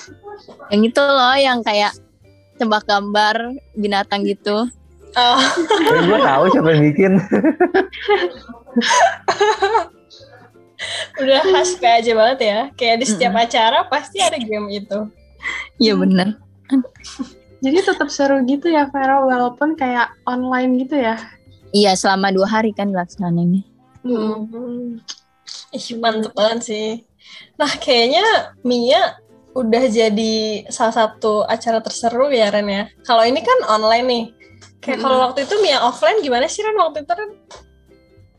Yang 0.70 0.82
itu 0.94 1.02
loh 1.02 1.36
yang 1.40 1.60
kayak 1.64 1.96
tebak 2.60 2.84
gambar 2.86 3.56
binatang 3.74 4.28
gitu. 4.28 4.68
Oh, 5.18 5.42
Eh, 5.90 6.02
gue 6.06 6.20
tahu 6.22 6.44
siapa 6.54 6.70
yang 6.70 6.84
bikin. 6.94 7.14
udah 11.20 11.42
khas 11.44 11.76
aja 11.82 12.12
banget 12.16 12.40
ya. 12.46 12.60
Kayak 12.78 12.96
di 13.04 13.06
setiap 13.10 13.34
acara 13.36 13.84
pasti 13.90 14.22
ada 14.22 14.38
game 14.38 14.70
itu. 14.70 15.10
Iya 15.82 15.98
bener. 15.98 16.38
Jadi 17.64 17.78
tetap 17.84 18.08
seru 18.08 18.40
gitu 18.48 18.72
ya 18.72 18.88
Vero 18.88 19.28
walaupun 19.28 19.76
kayak 19.76 20.16
online 20.24 20.80
gitu 20.80 20.96
ya. 20.96 21.20
Iya 21.76 21.92
selama 21.98 22.32
dua 22.32 22.48
hari 22.48 22.72
kan 22.72 22.96
laksananya. 22.96 23.62
Hmm. 24.02 24.98
Ih, 25.76 25.88
mantep 26.00 26.32
banget 26.34 26.60
sih. 26.66 26.88
Nah, 27.60 27.70
kayaknya 27.78 28.24
Mia 28.64 29.20
udah 29.54 29.84
jadi 29.92 30.66
salah 30.72 30.96
satu 30.96 31.44
acara 31.46 31.84
terseru 31.84 32.32
ya, 32.32 32.50
Ren 32.50 32.70
ya. 32.70 32.84
Kalau 33.04 33.22
ini 33.28 33.44
kan 33.44 33.60
online 33.68 34.06
nih. 34.08 34.26
Kayak 34.80 35.00
kalau 35.04 35.18
waktu 35.28 35.44
itu 35.44 35.56
Mia 35.60 35.80
offline 35.84 36.24
gimana 36.24 36.48
sih, 36.48 36.64
Ren? 36.64 36.78
Waktu 36.80 37.04
itu, 37.04 37.12
Ren? 37.12 37.32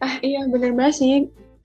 Ah 0.01 0.15
iya 0.25 0.49
bener 0.49 0.73
banget 0.73 0.95
sih. 0.97 1.13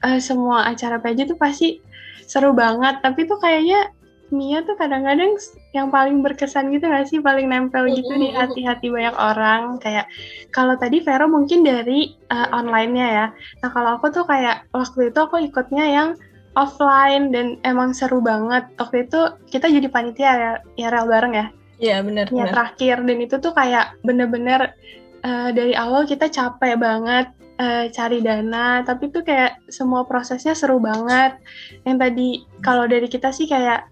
Eh, 0.03 0.19
semua 0.19 0.67
acara 0.67 0.99
PJ 0.99 1.31
tuh 1.31 1.39
pasti 1.39 1.79
seru 2.27 2.51
banget. 2.51 2.99
Tapi 2.99 3.23
tuh 3.23 3.39
kayaknya 3.39 3.95
Mia 4.33 4.65
tuh 4.65 4.75
kadang-kadang 4.75 5.37
yang 5.71 5.93
paling 5.93 6.19
berkesan 6.19 6.73
gitu 6.75 6.89
gak 6.89 7.07
sih? 7.07 7.23
Paling 7.23 7.47
nempel 7.47 7.87
gitu 7.87 8.11
di 8.19 8.35
hati-hati 8.35 8.91
banyak 8.91 9.15
orang. 9.15 9.79
Kayak 9.79 10.11
kalau 10.51 10.75
tadi 10.75 10.99
Vero 10.99 11.31
mungkin 11.31 11.63
dari 11.63 12.11
eh, 12.11 12.47
online-nya 12.51 13.07
ya. 13.07 13.25
Nah 13.63 13.69
kalau 13.71 13.95
aku 13.95 14.11
tuh 14.11 14.27
kayak 14.27 14.67
waktu 14.75 15.13
itu 15.13 15.19
aku 15.23 15.39
ikutnya 15.39 15.85
yang 15.87 16.09
offline 16.57 17.29
dan 17.31 17.59
emang 17.63 17.95
seru 17.95 18.19
banget. 18.19 18.67
Waktu 18.75 19.07
itu 19.07 19.19
kita 19.51 19.71
jadi 19.71 19.87
panitia 19.91 20.31
ya, 20.35 20.51
ya 20.75 20.87
rel 20.89 21.05
bareng 21.07 21.33
ya. 21.35 21.47
Iya, 21.79 22.01
bener, 22.03 22.31
ya 22.31 22.47
bener. 22.47 22.51
terakhir. 22.51 22.97
Dan 23.03 23.17
itu 23.19 23.35
tuh 23.39 23.51
kayak 23.51 23.99
bener-bener 24.01 24.75
eh, 25.23 25.49
dari 25.51 25.73
awal 25.75 26.07
kita 26.07 26.31
capek 26.31 26.79
banget 26.79 27.31
eh, 27.59 27.87
cari 27.91 28.19
dana 28.19 28.83
tapi 28.83 29.11
tuh 29.11 29.23
kayak 29.23 29.67
semua 29.67 30.07
prosesnya 30.07 30.55
seru 30.55 30.79
banget. 30.79 31.35
Yang 31.83 31.97
tadi 31.99 32.27
kalau 32.63 32.85
dari 32.87 33.07
kita 33.11 33.31
sih 33.35 33.47
kayak 33.47 33.87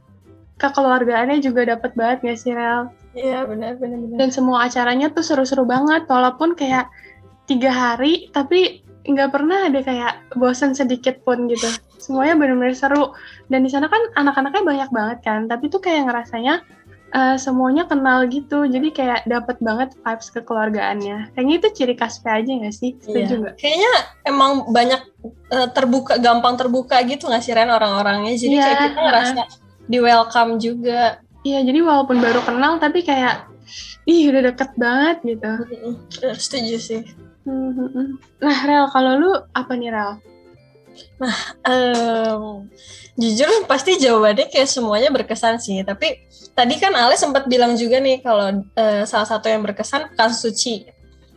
kekeluargaannya 0.62 1.44
juga 1.44 1.76
dapat 1.76 1.92
banget 1.98 2.18
gak 2.24 2.40
sih 2.40 2.54
Rel? 2.56 2.88
Iya, 3.14 3.46
bener, 3.46 3.78
bener. 3.78 4.18
dan 4.18 4.34
semua 4.34 4.66
acaranya 4.66 5.14
tuh 5.14 5.22
seru-seru 5.22 5.70
banget 5.70 6.10
walaupun 6.10 6.58
kayak 6.58 6.90
tiga 7.46 7.70
hari 7.70 8.34
tapi 8.34 8.82
nggak 9.06 9.30
pernah 9.30 9.70
ada 9.70 9.84
kayak 9.86 10.14
bosan 10.34 10.74
sedikit 10.74 11.22
pun 11.22 11.46
gitu. 11.46 11.68
Semuanya 12.02 12.40
benar-benar 12.40 12.74
seru. 12.74 13.14
Dan 13.52 13.68
di 13.68 13.70
sana 13.70 13.86
kan 13.86 14.02
anak-anaknya 14.18 14.64
banyak 14.66 14.90
banget 14.90 15.20
kan 15.22 15.46
tapi 15.46 15.70
tuh 15.70 15.84
kayak 15.84 16.10
ngerasanya 16.10 16.64
eh, 17.14 17.38
semuanya 17.38 17.86
kenal 17.86 18.26
gitu 18.26 18.66
jadi 18.66 18.88
kayak 18.90 19.20
dapat 19.26 19.58
banget 19.60 19.94
vibes 19.96 20.30
kekeluargaannya 20.30 21.32
kayaknya 21.32 21.56
itu 21.58 21.68
ciri 21.72 21.94
khas 21.94 22.18
P 22.18 22.26
aja 22.26 22.50
nggak 22.50 22.74
sih 22.74 22.98
setuju 22.98 23.22
Iya. 23.30 23.40
nggak 23.40 23.56
Kayaknya 23.56 23.92
emang 24.26 24.52
banyak 24.70 25.02
eh, 25.50 25.68
terbuka, 25.72 26.18
gampang 26.18 26.58
terbuka 26.58 26.98
gitu 27.04 27.30
nggak 27.30 27.40
sih, 27.40 27.54
Ren, 27.54 27.70
orang-orangnya. 27.70 28.34
Jadi 28.34 28.54
Iya, 28.54 28.64
kayak 28.66 28.80
kita 28.84 29.00
ngerasa 29.00 29.42
di 29.84 29.98
welcome 30.00 30.54
juga. 30.58 31.02
iya 31.44 31.60
jadi 31.60 31.80
walaupun 31.80 32.18
baru 32.18 32.40
kenal 32.42 32.80
tapi 32.80 33.04
kayak 33.04 33.46
ih 34.04 34.28
udah 34.28 34.42
deket 34.48 34.72
banget 34.76 35.18
gitu 35.24 35.52
Setuju 36.34 36.76
sih. 36.78 37.02
Hmm, 37.44 37.72
hmm, 37.72 37.90
hmm. 37.92 38.08
nah 38.40 38.58
Rel 38.64 38.88
kalau 38.88 39.12
lu 39.16 39.32
apa 39.52 39.76
nih 39.76 39.92
Rel 39.92 40.24
Em, 41.64 42.68
jujur 43.16 43.50
pasti 43.70 43.96
jawabannya 43.98 44.52
kayak 44.52 44.70
semuanya 44.70 45.10
berkesan 45.10 45.58
sih. 45.62 45.82
Tapi 45.82 46.28
tadi 46.54 46.76
kan 46.78 46.94
Ale 46.94 47.16
sempat 47.16 47.48
bilang 47.48 47.74
juga 47.80 48.02
nih 48.04 48.20
kalau 48.22 48.64
eh, 48.76 49.04
salah 49.08 49.28
satu 49.28 49.48
yang 49.48 49.64
berkesan 49.64 50.14
pekan 50.14 50.34
suci. 50.34 50.88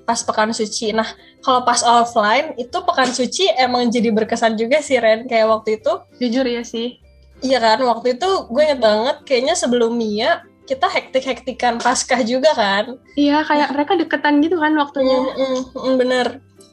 Pas 0.07 0.23
pekan 0.23 0.55
suci. 0.55 0.95
Nah, 0.95 1.07
kalau 1.43 1.67
pas 1.67 1.83
offline 1.83 2.55
itu 2.59 2.79
pekan 2.83 3.11
suci 3.11 3.51
emang 3.59 3.91
jadi 3.91 4.15
berkesan 4.15 4.55
juga 4.55 4.79
sih 4.79 4.99
Ren. 5.03 5.27
Kayak 5.27 5.51
waktu 5.51 5.83
itu, 5.83 5.93
jujur 6.23 6.47
ya 6.47 6.63
sih 6.63 7.03
iya 7.45 7.61
kan 7.61 7.85
waktu 7.85 8.17
itu 8.17 8.29
gue 8.49 8.63
inget 8.65 8.81
banget 8.81 9.17
kayaknya 9.29 9.55
sebelum 9.59 9.93
Mia 9.93 10.41
kita 10.67 10.91
hektik-hektikan 10.91 11.79
paskah 11.79 12.27
juga 12.27 12.51
kan. 12.51 12.99
Iya, 13.15 13.47
kayak 13.47 13.71
mereka 13.71 13.95
deketan 13.95 14.43
gitu 14.43 14.59
kan 14.59 14.75
waktunya. 14.75 15.15
Mm, 15.15 15.31
mm, 15.39 15.63
mm, 15.79 15.95
bener. 15.95 16.27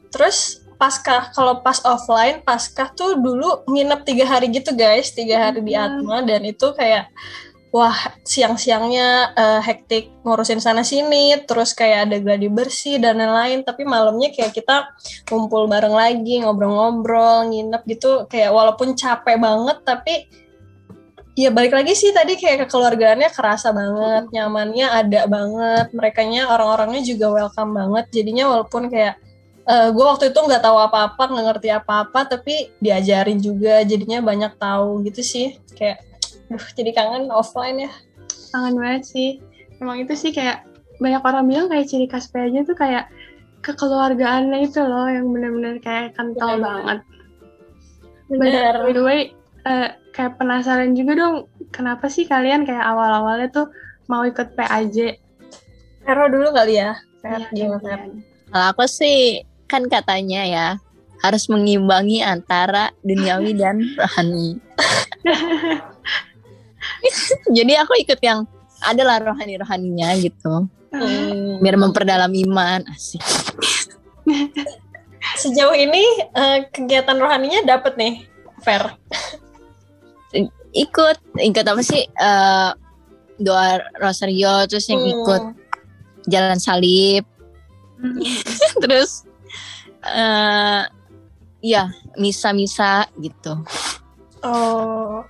Terus 0.09 0.62
pasca 0.83 1.31
kalau 1.31 1.63
pas 1.63 1.79
offline 1.87 2.43
pasca 2.43 2.91
tuh 2.91 3.15
dulu 3.15 3.63
nginep 3.71 4.03
tiga 4.03 4.25
hari 4.27 4.51
gitu 4.51 4.75
guys, 4.75 5.15
tiga 5.15 5.47
hari 5.47 5.63
di 5.63 5.71
Hmm. 5.79 6.03
Atma 6.03 6.19
dan 6.27 6.43
itu 6.43 6.75
kayak 6.75 7.07
wah 7.71 7.95
siang-siangnya 8.27 9.31
eh, 9.31 9.61
hektik 9.63 10.11
ngurusin 10.27 10.59
sana 10.59 10.83
sini, 10.83 11.39
terus 11.47 11.71
kayak 11.71 12.11
ada 12.11 12.17
gladi 12.19 12.51
bersih 12.51 12.99
dan 12.99 13.23
lain-lain. 13.23 13.63
Tapi 13.63 13.87
malamnya 13.87 14.35
kayak 14.35 14.51
kita 14.51 14.91
kumpul 15.23 15.71
bareng 15.71 15.95
lagi, 15.95 16.43
ngobrol-ngobrol, 16.43 17.47
nginep 17.47 17.81
gitu. 17.87 18.27
Kayak 18.27 18.51
walaupun 18.51 18.91
capek 18.99 19.39
banget 19.39 19.79
tapi 19.87 20.27
Ya 21.33 21.49
balik 21.49 21.73
lagi 21.73 21.97
sih 21.97 22.13
tadi 22.13 22.37
kayak 22.37 22.69
kekeluargaannya 22.69 23.33
kerasa 23.33 23.73
banget, 23.73 24.29
nyamannya 24.29 24.85
ada 24.85 25.25
banget, 25.25 25.89
merekanya 25.89 26.45
orang-orangnya 26.45 27.01
juga 27.01 27.33
welcome 27.33 27.73
banget. 27.73 28.05
Jadinya 28.13 28.53
walaupun 28.53 28.85
kayak 28.85 29.17
gue 29.67 30.05
waktu 30.05 30.35
itu 30.35 30.39
nggak 30.43 30.63
tahu 30.63 30.75
apa-apa, 30.75 31.23
nggak 31.31 31.45
ngerti 31.55 31.69
apa-apa, 31.71 32.19
tapi 32.27 32.75
diajarin 32.83 33.39
juga, 33.39 33.79
jadinya 33.87 34.19
banyak 34.19 34.59
tahu 34.59 35.07
gitu 35.07 35.23
sih. 35.23 35.55
Kayak, 35.79 36.03
duh, 36.51 36.65
jadi 36.75 36.91
kangen 36.91 37.31
offline 37.31 37.87
ya. 37.87 37.91
Kangen 38.51 38.75
banget 38.75 39.03
sih. 39.07 39.29
Emang 39.79 40.03
itu 40.03 40.13
sih 40.19 40.35
kayak 40.35 40.67
banyak 40.99 41.23
orang 41.23 41.47
bilang 41.47 41.67
kayak 41.71 41.87
ciri 41.89 42.07
khas 42.07 42.27
P 42.27 42.39
aja 42.39 42.63
tuh 42.67 42.75
kayak 42.77 43.07
kekeluargaannya 43.63 44.67
itu 44.67 44.83
loh 44.83 45.07
yang 45.07 45.31
bener-bener 45.31 45.79
kayak 45.79 46.13
kental 46.13 46.59
Bener. 46.59 46.63
banget. 46.63 46.99
Bener. 48.27 48.73
By 48.83 48.91
the 48.91 49.03
way, 49.03 49.19
eh, 49.63 49.89
kayak 50.11 50.35
penasaran 50.37 50.93
juga 50.93 51.15
dong 51.15 51.35
kenapa 51.71 52.11
sih 52.11 52.27
kalian 52.27 52.67
kayak 52.67 52.83
awal-awalnya 52.83 53.49
tuh 53.49 53.67
mau 54.11 54.27
ikut 54.27 54.53
PAJ? 54.59 55.17
Vero 56.03 56.27
dulu 56.27 56.51
kali 56.51 56.83
ya. 56.83 56.99
Ver, 57.23 57.47
Iya, 57.55 57.79
gimana. 57.79 58.11
Kalau 58.51 58.65
aku 58.75 58.83
sih 58.85 59.41
kan 59.73 59.89
katanya 59.89 60.41
ya 60.45 60.67
harus 61.25 61.49
mengimbangi 61.49 62.21
antara 62.21 62.93
duniawi 63.01 63.57
dan 63.57 63.81
rohani. 63.97 64.61
Jadi 67.57 67.73
aku 67.73 67.97
ikut 67.97 68.21
yang 68.21 68.45
adalah 68.85 69.17
rohani-rohaninya 69.17 70.13
gitu. 70.21 70.69
Hmm. 70.93 71.57
Biar 71.57 71.73
memperdalam 71.79 72.29
iman. 72.29 72.85
Asik. 72.85 73.23
Sejauh 75.41 75.73
ini 75.73 76.03
eh, 76.35 76.69
kegiatan 76.69 77.17
rohaninya 77.17 77.65
dapet 77.65 77.97
nih, 77.97 78.13
Ver. 78.61 78.93
Ikut, 80.73 81.17
ikut 81.39 81.65
apa 81.65 81.81
sih? 81.81 82.05
Eh, 82.05 82.69
doa 83.41 83.81
rosario 83.97 84.69
terus 84.69 84.85
yang 84.85 85.01
ikut 85.01 85.41
Hmm. 85.41 85.57
jalan 86.29 86.59
salib 86.61 87.25
Hmm. 87.99 88.19
terus 88.83 89.23
eh 90.03 90.83
ya 91.63 91.89
misa-misa 92.19 93.07
gitu. 93.19 93.63
Oh, 94.43 95.23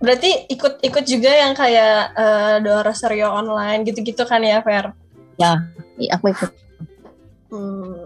berarti 0.00 0.48
ikut-ikut 0.48 1.04
juga 1.04 1.30
yang 1.32 1.52
kayak 1.52 2.16
eh, 2.16 2.56
doa 2.64 2.80
rosario 2.80 3.28
online 3.28 3.84
gitu-gitu 3.84 4.24
kan 4.24 4.40
ya, 4.40 4.64
Ver? 4.64 4.92
Iya, 5.36 5.60
aku 6.16 6.32
ikut. 6.32 6.50
Hmm. 7.52 8.03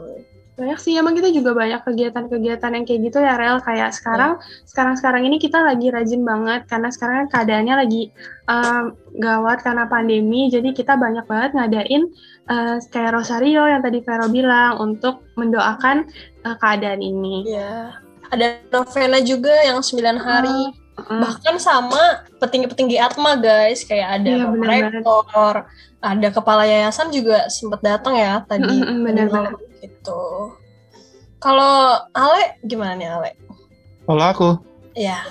Banyak 0.58 0.78
sih, 0.82 0.98
emang 0.98 1.14
kita 1.14 1.30
juga 1.30 1.54
banyak 1.54 1.86
kegiatan-kegiatan 1.86 2.74
yang 2.74 2.82
kayak 2.82 3.00
gitu 3.06 3.22
ya, 3.22 3.38
Rel. 3.38 3.62
Kayak 3.62 3.94
sekarang, 3.94 4.42
sekarang-sekarang 4.66 5.22
ini 5.22 5.38
kita 5.38 5.62
lagi 5.62 5.86
rajin 5.94 6.26
banget, 6.26 6.66
karena 6.66 6.90
sekarang 6.90 7.30
keadaannya 7.30 7.74
lagi 7.78 8.10
um, 8.50 8.90
gawat 9.22 9.62
karena 9.62 9.86
pandemi, 9.86 10.50
jadi 10.50 10.74
kita 10.74 10.98
banyak 10.98 11.30
banget 11.30 11.54
ngadain 11.54 12.10
uh, 12.50 12.82
kayak 12.90 13.14
Rosario 13.14 13.70
yang 13.70 13.86
tadi 13.86 14.02
Vero 14.02 14.26
bilang, 14.26 14.82
untuk 14.82 15.22
mendoakan 15.38 16.10
uh, 16.42 16.56
keadaan 16.58 17.06
ini. 17.06 17.46
Iya. 17.46 18.02
Ada 18.34 18.58
novena 18.74 19.22
juga 19.22 19.54
yang 19.62 19.78
9 19.78 20.18
hari. 20.18 20.87
Mm. 20.98 21.20
Bahkan 21.22 21.56
sama 21.62 22.26
petinggi-petinggi 22.42 22.98
Atma, 22.98 23.38
guys. 23.38 23.86
Kayak 23.86 24.18
ada 24.18 24.32
Iya, 24.34 24.46
rektor, 24.50 25.54
ada 26.02 26.28
kepala 26.34 26.66
yayasan 26.66 27.14
juga 27.14 27.46
sempat 27.46 27.78
datang 27.82 28.18
ya 28.18 28.42
tadi. 28.42 28.66
Mm, 28.66 29.06
benar 29.06 29.26
Tadi 29.30 29.34
malam 29.34 29.54
Gitu. 29.78 30.22
Kalau 31.38 32.02
Ale 32.10 32.58
gimana 32.66 32.98
nih 32.98 33.08
Ale? 33.14 33.30
Kalau 34.02 34.24
aku, 34.26 34.50
Iya. 34.98 35.22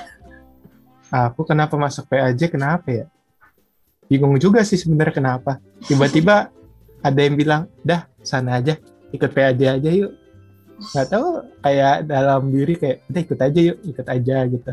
aku 1.12 1.44
kenapa 1.44 1.76
masuk 1.76 2.08
PAJ 2.08 2.48
kenapa 2.48 2.88
ya? 2.88 3.06
Bingung 4.08 4.40
juga 4.40 4.64
sih 4.64 4.80
sebenarnya 4.80 5.20
kenapa. 5.20 5.60
Tiba-tiba 5.84 6.48
ada 7.08 7.20
yang 7.20 7.36
bilang, 7.36 7.68
dah 7.84 8.08
sana 8.24 8.64
aja, 8.64 8.80
ikut 9.12 9.32
PAJ 9.36 9.62
aja 9.68 9.90
yuk. 9.92 10.16
Nggak 10.78 11.08
tahu 11.12 11.28
kayak 11.60 12.08
dalam 12.08 12.42
diri 12.56 12.74
kayak, 12.80 12.98
udah 13.12 13.22
ikut 13.28 13.40
aja 13.44 13.60
yuk, 13.60 13.78
ikut 13.84 14.08
aja 14.08 14.36
gitu. 14.48 14.72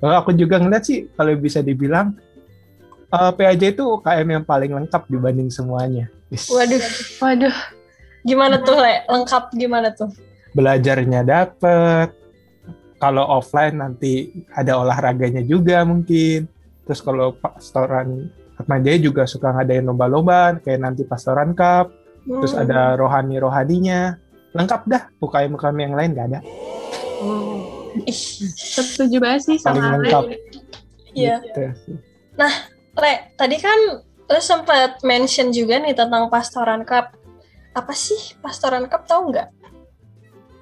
Kalau 0.00 0.14
aku 0.16 0.32
juga 0.32 0.56
ngeliat 0.56 0.82
sih, 0.82 1.06
kalau 1.12 1.36
bisa 1.36 1.60
dibilang, 1.60 2.16
eh, 3.06 3.30
PAJ 3.30 3.76
itu 3.76 3.84
UKM 3.84 4.26
yang 4.26 4.44
paling 4.44 4.72
lengkap 4.72 5.04
dibanding 5.06 5.52
semuanya. 5.52 6.08
Yes. 6.28 6.48
Waduh, 6.48 6.82
Waduh, 7.20 7.56
gimana 8.22 8.56
tuh 8.60 8.76
Le? 8.76 9.04
Lengkap 9.06 9.44
gimana 9.54 9.92
tuh? 9.92 10.10
belajarnya 10.50 11.22
dapet 11.22 12.10
kalau 12.98 13.22
offline 13.22 13.78
nanti 13.78 14.34
ada 14.50 14.82
olahraganya 14.82 15.46
juga 15.46 15.86
mungkin 15.86 16.50
terus 16.82 16.98
kalau 16.98 17.38
pastoran 17.38 18.26
Atma 18.58 18.82
Jaya 18.82 18.98
juga 18.98 19.30
suka 19.30 19.54
ngadain 19.54 19.86
lomba-lomba 19.86 20.58
kayak 20.58 20.82
nanti 20.82 21.06
pastoran 21.06 21.54
cup 21.54 21.94
terus 22.26 22.50
Hmm. 22.50 22.66
ada 22.66 22.98
rohani-rohaninya 22.98 24.18
lengkap 24.50 24.80
dah 24.90 25.02
UKM-UKM 25.22 25.78
yang 25.78 25.94
lain 25.94 26.10
gak 26.18 26.26
ada 26.34 26.40
Hmm. 27.22 27.79
Ih, 28.06 28.20
setuju 28.54 29.16
banget 29.18 29.40
sih 29.46 29.56
Paling 29.60 29.82
sama 29.82 29.96
lengkap. 29.98 30.24
Ale. 30.26 30.36
Iya. 31.14 31.36
Gitu. 31.42 31.94
Le, 33.00 33.12
tadi 33.34 33.56
kan 33.58 33.78
lo 34.30 34.38
sempat 34.38 35.02
mention 35.02 35.50
juga 35.50 35.82
nih 35.82 35.94
tentang 35.94 36.30
pastoran 36.30 36.86
cup. 36.86 37.14
Apa 37.74 37.94
sih 37.94 38.38
pastoran 38.38 38.86
cup 38.86 39.06
tahu 39.06 39.34
nggak? 39.34 39.48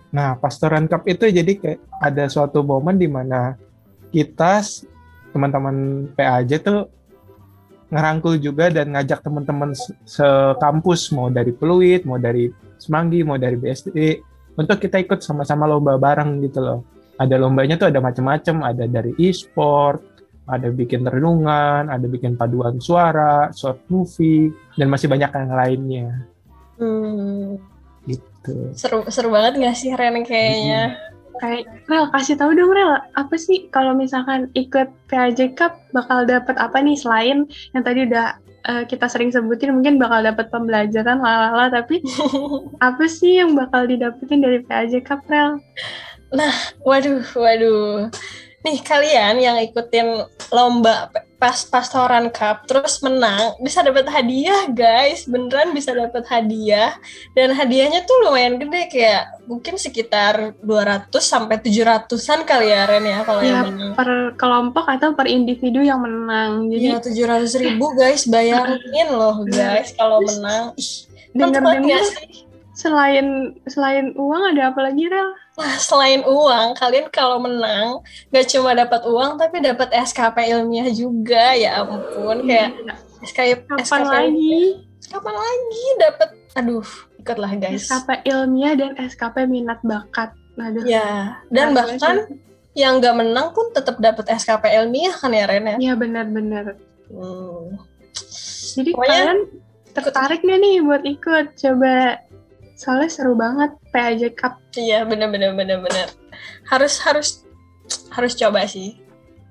Nah, 0.08 0.40
pastoran 0.40 0.88
cup 0.88 1.04
itu 1.04 1.28
jadi 1.28 1.52
kayak 1.52 1.80
ada 2.00 2.24
suatu 2.32 2.64
momen 2.64 2.96
di 2.96 3.08
mana 3.08 3.60
kita 4.08 4.64
teman-teman 5.36 6.08
PAJ 6.16 6.64
tuh 6.64 6.88
ngerangkul 7.92 8.40
juga 8.40 8.68
dan 8.72 8.92
ngajak 8.92 9.20
teman-teman 9.20 9.72
se- 9.76 9.96
sekampus 10.04 11.12
mau 11.12 11.28
dari 11.28 11.52
Peluit, 11.52 12.04
mau 12.04 12.16
dari 12.20 12.48
Semanggi, 12.80 13.20
mau 13.24 13.36
dari 13.36 13.56
BSD 13.56 14.20
untuk 14.56 14.78
kita 14.80 15.00
ikut 15.00 15.20
sama-sama 15.20 15.68
lomba 15.68 15.96
bareng 15.96 16.40
gitu 16.44 16.60
loh. 16.60 16.80
Ada 17.18 17.34
lombanya 17.36 17.74
tuh 17.74 17.90
ada 17.90 17.98
macam-macam, 17.98 18.56
ada 18.62 18.84
dari 18.86 19.10
e-sport, 19.18 20.00
ada 20.48 20.72
bikin 20.72 21.04
renungan, 21.04 21.92
ada 21.92 22.06
bikin 22.08 22.38
paduan 22.38 22.80
suara, 22.80 23.52
short 23.52 23.84
movie, 23.92 24.48
dan 24.80 24.88
masih 24.88 25.06
banyak 25.06 25.28
yang 25.28 25.52
lainnya 25.52 26.08
Hmm, 26.78 27.58
gitu. 28.06 28.70
seru 28.78 29.02
seru 29.10 29.34
banget 29.34 29.58
nggak 29.58 29.74
sih 29.74 29.90
Ren 29.92 30.22
kayaknya? 30.22 30.94
Kayak, 31.38 31.66
Rel, 31.86 32.06
kasih 32.10 32.38
tahu 32.38 32.54
dong 32.54 32.70
Rel, 32.70 33.02
apa 33.14 33.34
sih 33.34 33.66
kalau 33.70 33.94
misalkan 33.94 34.46
ikut 34.54 34.86
PAJ 35.06 35.58
Cup 35.58 35.78
bakal 35.90 36.22
dapat 36.22 36.54
apa 36.54 36.78
nih 36.78 36.94
selain 36.94 37.46
yang 37.74 37.82
tadi 37.82 38.06
udah 38.06 38.38
eh, 38.66 38.82
kita 38.86 39.06
sering 39.06 39.30
sebutin 39.30 39.74
mungkin 39.74 39.98
bakal 39.98 40.22
dapat 40.22 40.50
pembelajaran 40.50 41.18
lalala 41.18 41.66
tapi 41.70 41.98
apa 42.88 43.04
sih 43.06 43.42
yang 43.42 43.58
bakal 43.58 43.86
didapetin 43.86 44.38
dari 44.38 44.62
PAJ 44.62 45.02
Cup 45.02 45.26
Rel? 45.26 45.58
Waduh, 46.84 47.24
waduh. 47.34 48.12
Nih 48.58 48.82
kalian 48.82 49.38
yang 49.38 49.56
ikutin 49.62 50.26
lomba 50.50 51.08
pas 51.38 51.62
pastoran 51.62 52.26
cup 52.34 52.66
terus 52.66 52.98
menang 52.98 53.54
bisa 53.62 53.78
dapat 53.86 54.10
hadiah 54.10 54.66
guys 54.66 55.22
beneran 55.30 55.70
bisa 55.70 55.94
dapat 55.94 56.26
hadiah 56.26 56.98
dan 57.38 57.54
hadiahnya 57.54 58.02
tuh 58.02 58.26
lumayan 58.26 58.58
gede 58.58 58.90
kayak 58.90 59.22
mungkin 59.46 59.78
sekitar 59.78 60.58
200 60.66 61.14
sampai 61.22 61.62
700-an 61.62 62.42
kali 62.42 62.74
ya 62.74 62.90
Ren 62.90 63.06
ya 63.06 63.22
kalau 63.22 63.40
Ya, 63.46 63.62
yang 63.62 63.70
menang 63.70 63.92
per 63.94 64.10
kelompok 64.34 64.90
atau 64.90 65.14
per 65.14 65.30
individu 65.30 65.78
yang 65.78 66.02
menang. 66.02 66.66
Jadi 66.74 66.82
Iya 66.82 66.96
tujuh 66.98 67.24
ratus 67.30 67.54
ribu 67.54 67.94
guys 67.94 68.26
bayangin 68.26 69.08
loh 69.14 69.46
guys 69.46 69.94
kalau 69.94 70.18
menang 70.26 70.74
Ih, 70.74 71.06
sih? 72.02 72.50
selain 72.74 73.54
selain 73.70 74.10
uang 74.18 74.58
ada 74.58 74.74
apa 74.74 74.90
lagi 74.90 75.06
Rel? 75.06 75.30
Nah, 75.58 75.74
selain 75.76 76.22
uang, 76.22 76.78
kalian 76.78 77.10
kalau 77.10 77.42
menang 77.42 77.98
gak 78.30 78.46
cuma 78.46 78.78
dapat 78.78 79.02
uang 79.02 79.36
tapi 79.36 79.58
dapat 79.58 79.90
SKP 79.90 80.54
ilmiah 80.54 80.86
juga. 80.88 81.50
Ya 81.52 81.82
ampun, 81.82 82.46
kayak 82.46 82.78
SKP 83.26 83.66
Kapan 83.66 83.82
SKP 83.82 84.06
lagi? 84.06 84.58
Kapan 85.10 85.34
lagi 85.34 85.84
dapat? 85.98 86.28
Aduh, 86.54 86.86
ikutlah 87.18 87.52
guys. 87.58 87.90
SKP 87.90 88.22
ilmiah 88.24 88.78
dan 88.78 88.94
SKP 88.96 89.50
minat 89.50 89.82
bakat. 89.82 90.30
Aduh. 90.54 90.86
Ya, 90.86 91.42
dan 91.50 91.74
Nah, 91.74 91.82
bahkan 91.82 92.16
yang 92.74 93.02
gak 93.02 93.18
menang 93.18 93.50
pun 93.50 93.74
tetap 93.74 93.98
dapat 93.98 94.30
SKP 94.30 94.70
ilmiah 94.78 95.10
kan 95.10 95.34
ya 95.34 95.50
Ren 95.50 95.66
ya? 95.66 95.76
Iya 95.90 95.94
benar-benar. 95.98 96.78
Hmm. 97.10 97.74
Jadi 98.78 98.94
Pokoknya- 98.94 99.10
kalian 99.10 99.38
tertarik 99.90 100.40
nggak 100.46 100.60
nih 100.62 100.76
buat 100.86 101.02
ikut? 101.02 101.46
Coba 101.58 102.22
soalnya 102.78 103.10
seru 103.10 103.34
banget 103.34 103.74
PAJ 103.90 104.38
Cup. 104.38 104.62
Iya, 104.78 105.02
bener-bener 105.02 105.50
bener-bener. 105.58 106.08
Harus 106.70 107.02
harus 107.02 107.42
harus 108.14 108.32
coba 108.38 108.62
sih. 108.70 109.02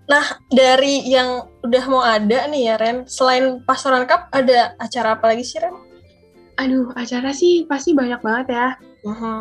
Nah, 0.07 0.39
dari 0.47 1.03
yang 1.03 1.51
udah 1.67 1.83
mau 1.91 1.99
ada 1.99 2.47
nih 2.47 2.71
ya 2.71 2.75
Ren, 2.79 3.03
selain 3.03 3.59
Pastoran 3.67 4.07
Cup 4.07 4.31
ada 4.31 4.71
acara 4.79 5.19
apa 5.19 5.35
lagi 5.35 5.43
sih 5.43 5.59
Ren? 5.59 5.75
Aduh, 6.57 6.95
acara 6.95 7.35
sih 7.35 7.67
pasti 7.67 7.91
banyak 7.91 8.23
banget 8.23 8.47
ya. 8.55 8.67
Mhm. 9.03 9.39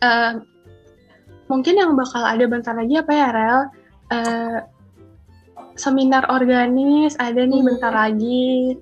Eh, 0.00 0.32
mungkin 1.52 1.74
yang 1.76 1.92
bakal 1.92 2.24
ada 2.24 2.44
bentar 2.48 2.72
lagi 2.72 2.96
apa 2.96 3.12
ya, 3.12 3.28
Rel? 3.36 3.60
Eh, 4.08 4.58
seminar 5.76 6.24
organis 6.32 7.14
ada 7.20 7.44
nih 7.44 7.60
Hmm. 7.60 7.68
bentar 7.68 7.92
lagi. 7.92 8.80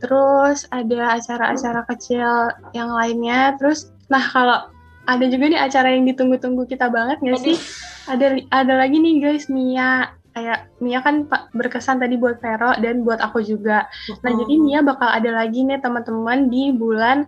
Terus 0.00 0.64
ada 0.72 1.20
acara-acara 1.20 1.84
kecil 1.92 2.50
yang 2.72 2.90
lainnya. 2.90 3.54
Terus, 3.60 3.92
nah 4.08 4.24
kalau 4.24 4.66
ada 5.04 5.24
juga 5.28 5.52
nih 5.52 5.60
acara 5.60 5.92
yang 5.92 6.08
ditunggu-tunggu 6.08 6.64
kita 6.64 6.88
banget 6.88 7.20
nggak 7.20 7.40
sih? 7.40 7.56
Ada 8.08 8.40
ada 8.50 8.74
lagi 8.80 8.96
nih 8.96 9.20
guys, 9.20 9.46
Mia. 9.52 10.16
Kayak 10.30 10.70
Mia 10.78 11.02
kan 11.02 11.26
berkesan 11.52 11.98
tadi 12.00 12.14
buat 12.14 12.38
Vero 12.38 12.72
dan 12.78 13.02
buat 13.02 13.18
aku 13.20 13.42
juga. 13.42 13.90
Nah, 14.22 14.32
jadi 14.32 14.54
Mia 14.56 14.80
bakal 14.80 15.10
ada 15.10 15.30
lagi 15.34 15.66
nih 15.66 15.82
teman-teman 15.82 16.48
di 16.48 16.70
bulan 16.72 17.26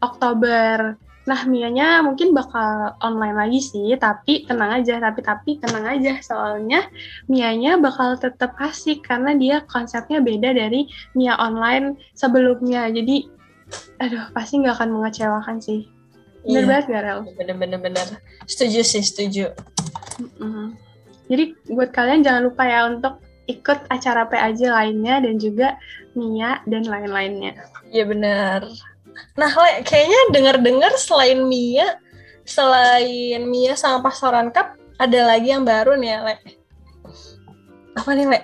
Oktober. 0.00 0.96
Nah, 1.28 1.44
Mianya 1.44 2.00
mungkin 2.00 2.32
bakal 2.32 2.96
online 3.04 3.36
lagi 3.36 3.60
sih, 3.60 3.92
tapi 4.00 4.48
tenang 4.48 4.80
aja, 4.80 4.96
tapi 4.96 5.20
tapi 5.20 5.50
tenang 5.60 5.84
aja 5.84 6.16
soalnya 6.24 6.88
Mianya 7.28 7.76
bakal 7.76 8.16
tetap 8.16 8.56
asik 8.56 9.04
karena 9.04 9.36
dia 9.36 9.60
konsepnya 9.68 10.24
beda 10.24 10.56
dari 10.56 10.88
Mia 11.12 11.36
online 11.36 12.00
sebelumnya. 12.16 12.88
Jadi, 12.88 13.28
aduh 14.00 14.32
pasti 14.32 14.64
nggak 14.64 14.80
akan 14.80 14.88
mengecewakan 14.96 15.60
sih. 15.60 15.84
Bener 16.48 16.64
Iya. 16.64 16.68
banget 16.72 16.84
gak, 16.88 17.02
Rel? 17.04 17.20
Bener-bener 17.36 17.78
bener. 17.82 18.06
Setuju 18.48 18.80
sih, 18.80 19.04
setuju. 19.04 19.52
Mm-mm. 20.16 20.72
Jadi 21.28 21.52
buat 21.68 21.92
kalian 21.92 22.24
jangan 22.24 22.48
lupa 22.48 22.64
ya 22.64 22.88
untuk 22.88 23.20
ikut 23.44 23.84
acara 23.92 24.24
PAJ 24.24 24.72
lainnya 24.72 25.20
dan 25.20 25.36
juga 25.36 25.76
Mia 26.16 26.64
dan 26.64 26.88
lain-lainnya. 26.88 27.52
Iya 27.92 28.08
benar. 28.08 28.64
Nah, 29.38 29.50
Le, 29.54 29.86
kayaknya 29.86 30.20
dengar-dengar 30.34 30.92
selain 30.98 31.46
Mia, 31.46 31.94
selain 32.42 33.46
Mia 33.46 33.78
sama 33.78 34.02
Pastoran 34.02 34.50
Cup, 34.50 34.74
ada 34.98 35.20
lagi 35.30 35.54
yang 35.54 35.62
baru 35.62 35.94
nih 35.94 36.10
ya, 36.10 36.18
Le. 36.26 36.34
Apa 37.94 38.10
nih, 38.14 38.26
Le? 38.26 38.40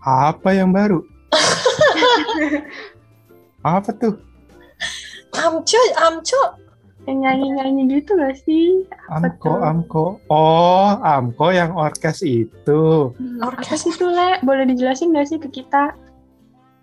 Apa 0.00 0.48
yang 0.56 0.72
baru? 0.72 1.04
Apa 3.64 3.90
tuh? 3.92 4.16
Amco, 5.36 5.80
Amco. 6.00 6.42
Yang 7.08 7.18
nyanyi-nyanyi 7.24 7.82
gitu 8.00 8.10
gak 8.20 8.36
sih? 8.44 8.84
Apa 9.08 9.32
Amko, 9.32 9.48
tuh? 9.48 9.58
Amko. 9.64 10.04
Oh, 10.28 10.88
Amko 11.00 11.46
yang 11.52 11.72
orkes 11.72 12.20
itu. 12.20 13.12
Hmm, 13.16 13.40
Orkes. 13.44 13.88
tuh, 13.96 14.12
Le? 14.12 14.40
Boleh 14.44 14.68
dijelasin 14.68 15.16
gak 15.16 15.28
sih 15.28 15.40
ke 15.40 15.48
kita? 15.48 15.96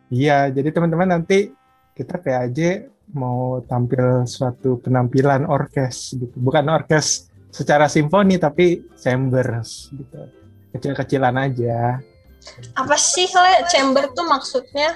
Iya, 0.09 0.49
jadi 0.53 0.69
teman-teman 0.73 1.13
nanti 1.13 1.53
kita 1.93 2.17
PAJ 2.21 2.89
mau 3.13 3.61
tampil 3.67 4.25
suatu 4.25 4.81
penampilan 4.81 5.45
orkes 5.45 6.17
gitu. 6.17 6.35
Bukan 6.39 6.65
orkes 6.71 7.29
secara 7.53 7.87
simfoni 7.87 8.35
tapi 8.41 8.83
chambers 8.97 9.93
gitu. 9.93 10.21
Kecil-kecilan 10.75 11.35
aja. 11.39 12.03
Apa 12.75 12.95
sih, 12.99 13.25
Le? 13.31 13.65
Chamber 13.71 14.11
tuh 14.11 14.25
maksudnya? 14.27 14.91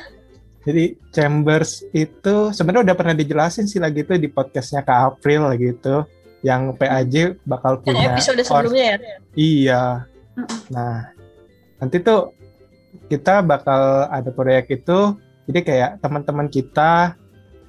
Jadi 0.67 0.99
chambers 1.15 1.87
itu 1.95 2.51
sebenarnya 2.51 2.91
udah 2.91 2.95
pernah 2.99 3.15
dijelasin 3.15 3.65
sih 3.65 3.79
lagi 3.79 4.03
itu 4.03 4.19
di 4.19 4.27
podcastnya 4.27 4.83
Kak 4.83 5.17
April 5.17 5.49
gitu. 5.55 6.03
Yang 6.43 6.75
PAJ 6.79 7.15
bakal 7.47 7.79
Yang 7.79 7.85
punya 7.87 8.07
episode 8.11 8.41
sebelumnya 8.43 8.85
ya? 8.85 8.97
Iya. 9.35 9.83
Nah, 10.71 11.11
nanti 11.79 11.97
tuh 12.03 12.35
kita 13.07 13.41
bakal 13.43 14.07
ada 14.11 14.29
proyek 14.35 14.83
itu. 14.83 15.15
Jadi 15.49 15.59
kayak 15.65 15.91
teman-teman 16.03 16.45
kita 16.51 17.17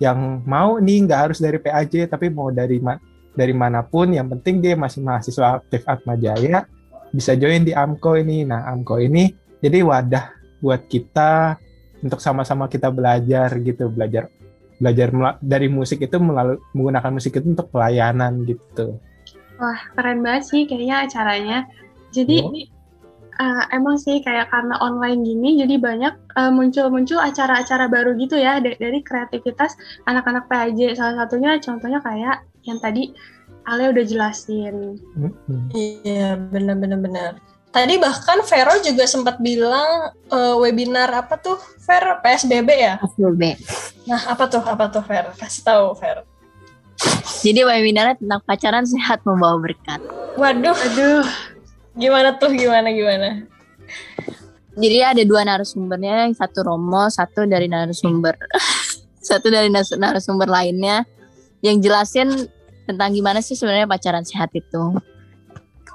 yang 0.00 0.42
mau 0.48 0.80
nih 0.80 1.04
nggak 1.04 1.20
harus 1.28 1.38
dari 1.38 1.60
PAJ 1.60 2.08
tapi 2.08 2.32
mau 2.32 2.48
dari 2.48 2.80
ma- 2.80 2.98
dari 3.36 3.52
mana 3.52 3.84
pun 3.84 4.10
yang 4.10 4.26
penting 4.26 4.58
dia 4.58 4.74
masih 4.74 5.04
mahasiswa 5.04 5.60
aktif 5.60 5.84
Atma 5.86 6.16
Jaya 6.16 6.66
bisa 7.12 7.36
join 7.36 7.62
di 7.62 7.76
AMKO 7.76 8.18
ini. 8.18 8.42
Nah, 8.48 8.66
AMKO 8.72 8.96
ini 8.98 9.30
jadi 9.60 9.84
wadah 9.84 10.32
buat 10.58 10.88
kita 10.88 11.58
untuk 12.00 12.18
sama-sama 12.18 12.66
kita 12.66 12.88
belajar 12.88 13.52
gitu, 13.60 13.92
belajar 13.92 14.32
belajar 14.80 15.12
dari 15.44 15.68
musik 15.68 16.00
itu 16.00 16.16
melalui 16.16 16.56
menggunakan 16.72 17.12
musik 17.12 17.36
itu 17.36 17.52
untuk 17.52 17.68
pelayanan 17.68 18.48
gitu. 18.48 18.96
Wah, 19.60 19.80
keren 19.92 20.24
banget 20.24 20.48
sih 20.48 20.64
kayaknya 20.64 21.04
acaranya. 21.04 21.58
Jadi 22.10 22.36
Oh. 22.40 22.79
Uh, 23.40 23.62
emang 23.72 23.96
sih 23.96 24.20
kayak 24.20 24.52
karena 24.52 24.76
online 24.84 25.24
gini, 25.24 25.64
jadi 25.64 25.80
banyak 25.80 26.14
uh, 26.36 26.52
muncul-muncul 26.52 27.16
acara-acara 27.16 27.88
baru 27.88 28.12
gitu 28.20 28.36
ya 28.36 28.60
da- 28.60 28.76
dari 28.76 29.00
kreativitas 29.00 29.72
anak-anak 30.04 30.44
PAJ. 30.46 31.00
Salah 31.00 31.24
satunya 31.24 31.56
contohnya 31.56 32.04
kayak 32.04 32.44
yang 32.68 32.76
tadi 32.76 33.16
Ale 33.64 33.92
udah 33.92 34.04
jelasin. 34.04 34.98
Mm-mm. 35.16 35.60
Iya, 35.72 36.36
benar-benar 36.36 36.98
benar. 37.00 37.32
Tadi 37.70 38.02
bahkan 38.02 38.42
Vero 38.42 38.74
juga 38.82 39.06
sempat 39.06 39.38
bilang 39.38 40.10
eh, 40.26 40.54
webinar 40.58 41.06
apa 41.14 41.38
tuh, 41.38 41.54
Ver? 41.86 42.18
PSBB 42.18 42.66
ya? 42.66 42.98
PSBB. 42.98 43.54
Nah, 44.10 44.20
apa 44.26 44.50
tuh? 44.50 44.64
Apa 44.64 44.90
tuh, 44.90 45.04
Ver? 45.06 45.30
Kasih 45.38 45.62
tahu, 45.62 45.86
Ver. 45.94 46.26
Jadi 47.46 47.62
webinarnya 47.62 48.18
tentang 48.18 48.40
pacaran 48.42 48.84
sehat 48.84 49.22
membawa 49.22 49.56
berkat. 49.62 50.02
Waduh, 50.34 50.74
Aduh, 50.74 51.24
gimana 51.96 52.36
tuh? 52.38 52.50
Gimana, 52.52 52.88
gimana? 52.90 53.28
Jadi 54.78 54.98
ada 55.02 55.22
dua 55.26 55.42
narasumbernya, 55.42 56.30
yang 56.30 56.34
satu 56.34 56.62
Romo, 56.62 57.10
satu 57.10 57.44
dari 57.44 57.66
narasumber, 57.66 58.38
satu 59.30 59.50
dari 59.50 59.68
narasumber 59.72 60.46
lainnya, 60.46 61.04
yang 61.60 61.82
jelasin 61.82 62.48
tentang 62.86 63.10
gimana 63.12 63.42
sih 63.44 63.58
sebenarnya 63.58 63.90
pacaran 63.90 64.24
sehat 64.24 64.50
itu. 64.56 64.98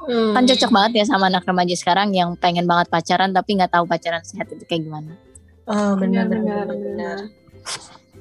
Hmm. 0.05 0.37
Kan 0.37 0.45
cocok 0.45 0.69
banget 0.69 0.91
ya 1.01 1.05
sama 1.09 1.33
anak 1.33 1.43
remaja 1.49 1.73
sekarang 1.73 2.13
yang 2.13 2.37
pengen 2.37 2.69
banget 2.69 2.93
pacaran 2.93 3.33
tapi 3.33 3.57
nggak 3.57 3.73
tahu 3.73 3.89
pacaran 3.89 4.21
sehat 4.21 4.53
itu 4.53 4.61
kayak 4.69 4.85
gimana. 4.85 5.17
Oh, 5.65 5.97
benar, 5.97 6.29
benar, 6.29 6.69
benar. 6.69 7.33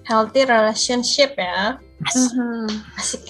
Healthy 0.08 0.48
relationship 0.48 1.36
ya. 1.36 1.76
Mhm. 2.00 2.68
Asik. 2.96 3.28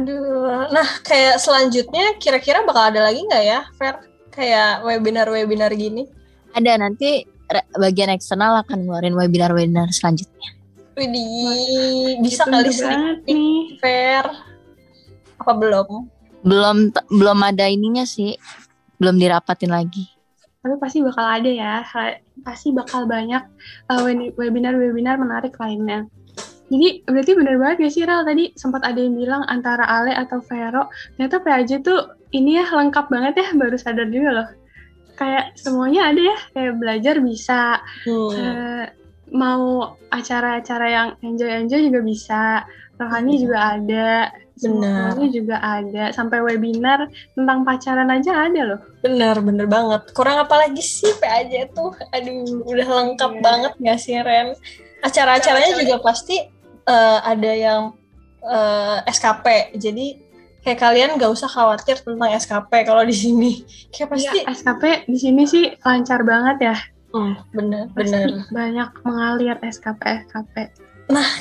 Aduh. 0.00 0.72
Nah, 0.72 0.88
kayak 1.04 1.36
selanjutnya 1.36 2.16
kira-kira 2.16 2.64
bakal 2.64 2.88
ada 2.88 3.04
lagi 3.04 3.20
nggak 3.20 3.44
ya, 3.44 3.60
Ver? 3.76 3.96
Kayak 4.32 4.80
webinar-webinar 4.88 5.68
gini? 5.76 6.08
Ada 6.56 6.80
nanti 6.80 7.28
bagian 7.76 8.08
eksternal 8.08 8.64
akan 8.64 8.88
ngeluarin 8.88 9.12
webinar-webinar 9.12 9.92
selanjutnya. 9.92 10.56
Widih, 10.96 12.16
bisa 12.24 12.48
kali 12.48 12.72
nih. 13.28 13.76
Ver. 13.76 14.24
Apa 15.36 15.52
belum? 15.52 16.08
Belum 16.40 16.88
belum 17.12 17.38
ada 17.44 17.68
ininya 17.68 18.08
sih, 18.08 18.40
belum 18.96 19.20
dirapatin 19.20 19.68
lagi. 19.68 20.08
Tapi 20.60 20.76
pasti 20.80 21.04
bakal 21.04 21.24
ada 21.24 21.50
ya, 21.52 21.84
pasti 22.44 22.72
bakal 22.72 23.04
banyak 23.04 23.44
we- 24.04 24.32
webinar-webinar 24.36 25.20
menarik 25.20 25.56
lainnya. 25.60 26.08
Jadi 26.70 27.02
berarti 27.02 27.32
bener 27.34 27.58
banget 27.58 27.76
gak 27.82 27.92
sih 27.92 28.06
Rel 28.06 28.22
tadi 28.22 28.54
sempat 28.54 28.86
ada 28.86 28.94
yang 28.96 29.18
bilang 29.18 29.42
antara 29.44 29.82
Ale 29.84 30.14
atau 30.14 30.38
Vero 30.38 30.86
ternyata 31.18 31.42
PAJ 31.42 31.82
tuh 31.82 32.00
ini 32.30 32.56
ya 32.56 32.66
lengkap 32.70 33.10
banget 33.10 33.34
ya 33.36 33.48
baru 33.58 33.74
sadar 33.74 34.06
juga 34.06 34.30
loh. 34.30 34.48
Kayak 35.18 35.58
semuanya 35.58 36.14
ada 36.14 36.22
ya 36.22 36.36
kayak 36.54 36.74
belajar 36.78 37.14
bisa, 37.18 37.82
Hmm. 38.06 38.30
eh, 38.32 38.84
mau 39.30 39.94
acara-acara 40.08 40.86
yang 40.88 41.08
enjoy-enjoy 41.20 41.80
juga 41.86 42.00
bisa, 42.00 42.42
rohani 42.96 43.36
juga 43.36 43.76
ada, 43.76 44.30
Benar. 44.56 45.12
semuanya 45.12 45.26
juga 45.28 45.56
ada, 45.58 46.04
sampai 46.10 46.38
webinar 46.40 47.04
tentang 47.34 47.62
pacaran 47.62 48.08
aja 48.08 48.48
ada 48.48 48.62
loh. 48.64 48.80
Bener, 49.02 49.36
bener 49.40 49.66
banget. 49.66 50.08
Kurang 50.14 50.40
apa 50.40 50.54
lagi 50.56 50.80
sih 50.80 51.10
PAJ 51.18 51.74
tuh? 51.74 51.92
Aduh, 52.10 52.64
udah 52.64 52.88
lengkap 52.88 53.32
Iya. 53.36 53.42
banget 53.42 53.72
gak 53.76 53.98
sih, 54.00 54.16
Ren? 54.16 54.54
Acara-acaranya 55.00 55.80
juga 55.80 55.96
pasti 56.00 56.36
eh, 56.86 57.18
ada 57.24 57.50
yang 57.50 57.82
eh, 58.40 58.98
SKP. 59.10 59.76
Jadi 59.76 60.06
kayak 60.60 60.80
kalian 60.80 61.10
gak 61.16 61.32
usah 61.32 61.48
khawatir 61.48 61.96
tentang 62.00 62.30
SKP 62.36 62.72
kalau 62.84 63.04
di 63.04 63.16
sini. 63.16 63.52
Kayak 63.92 64.08
pasti, 64.12 64.38
Iya, 64.44 64.52
SKP 64.52 64.82
di 65.08 65.18
sini 65.18 65.42
sih 65.48 65.64
lancar 65.82 66.20
banget 66.22 66.72
ya. 66.72 66.76
Hmm, 67.10 67.34
bener, 67.50 67.90
Pasti 67.90 68.14
bener. 68.14 68.46
banyak 68.54 68.88
mengalir 69.02 69.56
SKP 69.66 70.28
SKP. 70.30 70.54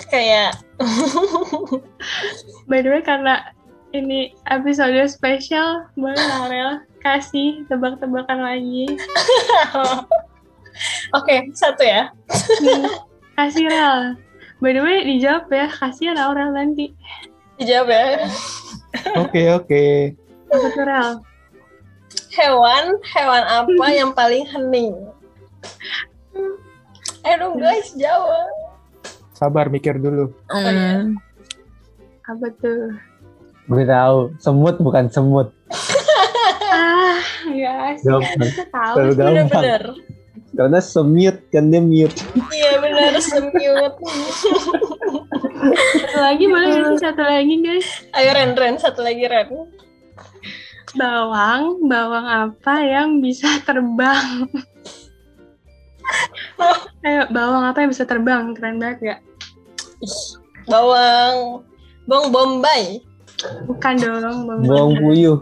Kayak, 0.09 0.57
By 2.69 2.81
the 2.81 2.89
way 2.89 3.05
karena 3.05 3.53
ini 3.93 4.33
episode 4.49 4.97
spesial, 5.05 5.85
boleh 5.93 6.17
lah 6.17 6.45
Rel 6.51 6.73
kasih 6.99 7.63
tebak-tebakan 7.69 8.39
lagi. 8.41 8.97
oke, 11.13 11.35
satu 11.53 11.83
ya. 11.85 12.09
Nih, 12.65 12.89
kasih 13.37 13.65
Rel. 13.69 14.01
By 14.59 14.75
the 14.75 14.83
way 14.83 15.07
dijawab 15.07 15.47
ya, 15.47 15.67
kasihan 15.71 16.19
Aurel 16.19 16.51
nanti. 16.51 16.91
Dijawab 17.55 17.87
ya. 17.87 18.03
Oke, 19.15 19.41
oke. 19.55 19.83
Apa 20.51 20.67
tuh 20.73 20.83
Rel? 20.83 21.09
Hewan, 22.33 22.85
hewan 23.13 23.43
apa 23.45 23.85
yang 23.99 24.11
paling 24.11 24.43
hening? 24.45 24.95
Ayo 27.23 27.35
dong 27.37 27.55
guys, 27.59 27.91
jawab. 27.95 28.47
Sabar 29.35 29.71
mikir 29.71 29.95
dulu. 29.95 30.31
iya. 30.51 31.03
Hmm. 31.03 31.15
Apa 32.27 32.47
tuh? 32.59 32.95
Gue 33.65 33.85
tahu, 33.85 34.33
semut 34.39 34.75
bukan 34.79 35.07
semut. 35.07 35.47
Ah, 36.69 37.17
guys. 37.49 37.99
Gampang. 38.05 38.45
Tahu. 38.69 38.95
Bener-bener. 39.17 39.83
Karena 40.59 40.83
semute 40.83 41.39
kan 41.55 41.71
dia 41.71 41.79
mute. 41.79 42.19
Iya 42.51 42.83
bener, 42.83 43.15
semut. 43.23 43.95
Satu 45.95 46.19
lagi 46.19 46.45
boleh 46.51 46.67
sih 46.75 46.99
satu 46.99 47.23
lagi 47.23 47.55
guys? 47.63 47.87
Ayo 48.11 48.35
Ren, 48.35 48.51
Ren, 48.59 48.75
satu 48.75 48.99
lagi 48.99 49.23
Ren. 49.23 49.47
Bawang, 50.99 51.87
bawang 51.87 52.27
apa 52.27 52.75
yang 52.83 53.23
bisa 53.23 53.47
terbang? 53.63 54.51
Ayo, 57.07 57.23
bawang 57.31 57.63
apa 57.63 57.79
yang 57.79 57.95
bisa 57.95 58.03
terbang? 58.03 58.51
Keren 58.51 58.83
banget 58.83 58.99
gak? 58.99 59.19
Bawang, 60.67 61.63
Bawang 62.03 62.27
bombay. 62.35 62.99
Bukan 63.63 63.95
dong, 63.95 64.43
bawang 64.43 64.67
Bawang 64.67 64.93
puyuh. 64.99 65.39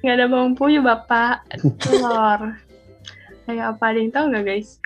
Nggak 0.00 0.14
ada 0.16 0.26
bawang 0.32 0.56
puyuh, 0.56 0.80
Bapak. 0.80 1.44
Telur. 1.84 2.56
Kayak 3.46 3.78
apa 3.78 3.84
ada 3.94 3.98
yang 4.02 4.12
tahu 4.12 4.24
nggak, 4.34 4.44
guys? 4.44 4.82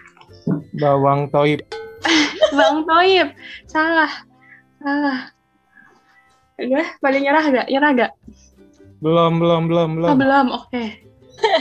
Bawang 0.77 1.33
toib. 1.33 1.65
Bang 2.57 2.87
Toib. 2.87 3.29
Salah. 3.69 4.13
Salah. 4.81 5.21
Udah, 6.61 6.89
pada 7.01 7.17
nyerah 7.17 7.45
gak? 7.49 7.67
Nyerah 7.73 7.91
gak? 7.97 8.13
Belum, 9.01 9.41
belum, 9.41 9.63
belum, 9.69 9.91
belum. 9.97 10.09
Oh, 10.13 10.19
belum. 10.19 10.47
Oke. 10.53 10.85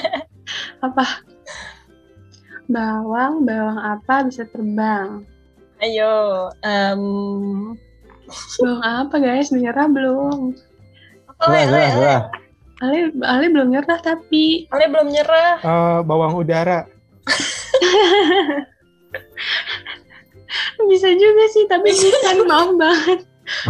apa? 0.85 1.05
Bawang, 2.69 3.47
bawang 3.47 3.79
apa 3.79 4.27
bisa 4.27 4.43
terbang? 4.51 5.23
Ayo. 5.79 6.51
em, 6.67 7.03
Bawang 8.59 8.83
apa, 8.83 9.15
guys? 9.23 9.49
Menyerah 9.55 9.87
belum? 9.87 10.53
Lah, 11.39 11.55
Ale, 11.55 11.87
lah, 11.95 12.21
Ale. 12.79 13.11
Ali 13.23 13.47
belum 13.51 13.75
nyerah 13.75 13.99
tapi. 13.99 14.67
Ale 14.71 14.87
belum 14.87 15.11
nyerah. 15.11 15.59
Eh, 15.59 15.99
bawang 16.07 16.39
udara. 16.39 16.87
Bisa 20.89 21.09
juga 21.13 21.43
sih, 21.53 21.69
tapi 21.69 21.91
bukan. 21.91 22.47
Maaf 22.47 22.71
banget. 22.79 23.19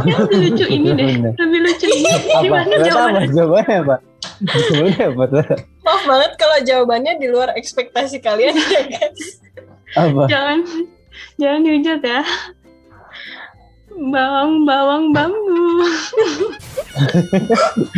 Ya, 0.04 0.20
lebih 0.20 0.52
lucu 0.52 0.66
ini 0.68 0.92
deh. 0.92 1.08
Lebih 1.40 1.60
lucu 1.64 1.88
ini. 1.88 2.12
Apa? 2.12 2.44
Gimana 2.44 2.76
jawabannya? 2.84 3.32
jawabannya 3.32 3.78
apa? 3.80 3.96
Jawabannya 4.44 5.06
apa? 5.08 5.24
Maaf 5.88 6.04
banget 6.04 6.32
kalau 6.36 6.58
jawabannya 6.68 7.14
di 7.18 7.28
luar 7.32 7.56
ekspektasi 7.56 8.20
kalian 8.20 8.60
ya 8.60 8.82
guys. 8.92 9.40
Apa? 9.96 10.28
Jangan, 10.28 10.60
jangan 11.40 11.60
dihujat 11.64 12.02
ya. 12.04 12.22
Bawang, 14.00 14.64
bawang 14.64 15.12
bambu. 15.12 15.84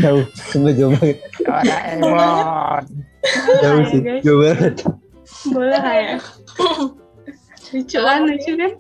Jauh. 0.02 0.26
Sumpah 0.34 0.74
jauh 0.74 0.90
banget. 0.98 1.18
Doraemon. 1.46 2.84
Jauh 3.62 3.84
sih. 3.94 4.02
guys. 4.02 4.22
Jauh 4.26 4.40
banget. 4.42 4.76
Boleh 5.54 5.78
ya. 5.82 6.18
Lucu 7.72 8.00
kan, 8.02 8.20
lucu 8.26 8.52
kan? 8.58 8.72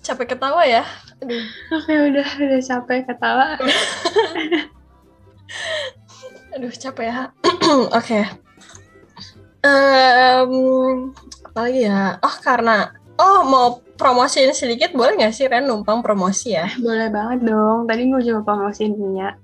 Capek 0.00 0.26
ketawa 0.32 0.62
ya. 0.62 0.86
Aduh. 1.20 1.44
Oke, 1.74 1.92
udah, 1.92 2.28
udah 2.38 2.60
capek 2.62 2.98
ketawa. 3.04 3.46
Aduh 6.54 6.72
capek 6.72 7.06
ya. 7.10 7.34
Oke. 7.98 8.20
Em, 9.60 10.52
apa 11.50 11.58
lagi 11.66 11.82
ya? 11.84 12.16
Oh 12.24 12.36
karena 12.40 12.94
oh 13.20 13.40
mau 13.44 13.66
promosiin 14.00 14.56
sedikit 14.56 14.96
boleh 14.96 15.20
nggak 15.20 15.34
sih 15.36 15.44
Ren 15.44 15.68
numpang 15.68 16.00
promosi 16.00 16.56
ya? 16.56 16.72
Boleh 16.80 17.12
banget 17.12 17.44
dong. 17.44 17.84
Tadi 17.84 18.08
gue 18.08 18.20
juga 18.24 18.40
promosiin 18.48 18.96
punya. 18.96 19.36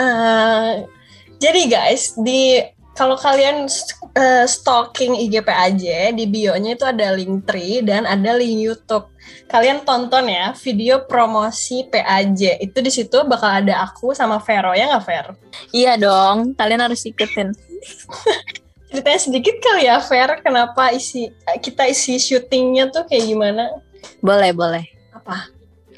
Eh, 0.00 0.88
jadi 1.36 1.62
guys 1.68 2.16
di 2.16 2.64
kalau 2.96 3.16
kalian 3.16 3.68
eh, 4.16 4.44
stalking 4.44 5.16
IG 5.16 5.44
PAJ 5.44 6.12
di 6.16 6.24
bio-nya 6.28 6.76
itu 6.76 6.84
ada 6.84 7.16
link 7.16 7.44
tree 7.48 7.84
dan 7.84 8.08
ada 8.08 8.36
link 8.36 8.60
YouTube. 8.60 9.12
Kalian 9.48 9.84
tonton 9.84 10.28
ya 10.28 10.56
video 10.56 11.04
promosi 11.04 11.84
PAJ. 11.88 12.60
Itu 12.64 12.80
di 12.80 12.92
situ 12.92 13.24
bakal 13.28 13.64
ada 13.64 13.84
aku 13.84 14.16
sama 14.16 14.40
Vero 14.40 14.72
ya 14.72 14.88
nggak 14.96 15.04
Ver? 15.04 15.26
Iya 15.72 15.96
dong, 16.00 16.56
kalian 16.56 16.80
harus 16.80 17.04
ikutin. 17.04 17.52
Ceritanya 18.90 19.20
sedikit 19.22 19.56
kali 19.62 19.86
ya 19.86 20.02
Ver, 20.02 20.42
kenapa 20.42 20.90
isi 20.90 21.30
kita 21.62 21.86
isi 21.86 22.18
syutingnya 22.18 22.90
tuh 22.90 23.06
kayak 23.06 23.22
gimana? 23.22 23.70
Boleh, 24.18 24.50
boleh. 24.50 24.84
Apa? 25.14 25.46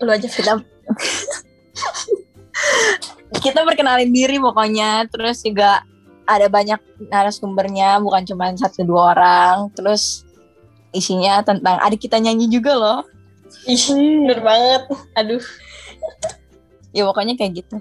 Lu 0.05 0.13
aja 0.13 0.29
Ver. 0.29 0.61
Kita 3.33 3.41
kita 3.41 3.65
perkenalin 3.65 4.13
diri 4.13 4.37
pokoknya, 4.37 5.09
terus 5.09 5.41
juga 5.41 5.81
ada 6.29 6.47
banyak 6.53 6.79
narasumbernya, 7.09 7.99
bukan 8.05 8.29
cuma 8.29 8.53
satu 8.55 8.85
dua 8.85 9.17
orang. 9.17 9.73
Terus 9.73 10.29
isinya 10.93 11.41
tentang 11.41 11.81
adik 11.81 12.05
kita 12.07 12.21
nyanyi 12.21 12.53
juga 12.53 12.77
loh. 12.77 13.01
Ih, 13.65 13.85
bener 14.23 14.41
banget. 14.45 14.83
Aduh. 15.17 15.45
Ya 16.93 17.09
pokoknya 17.09 17.41
kayak 17.41 17.65
gitu. 17.65 17.81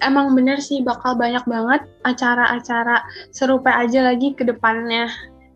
Emang 0.00 0.32
bener 0.32 0.62
sih 0.62 0.80
bakal 0.80 1.18
banyak 1.18 1.44
banget 1.44 1.84
acara-acara 2.06 3.04
seru 3.34 3.60
aja 3.66 4.00
lagi 4.06 4.32
ke 4.32 4.46
depannya. 4.48 5.10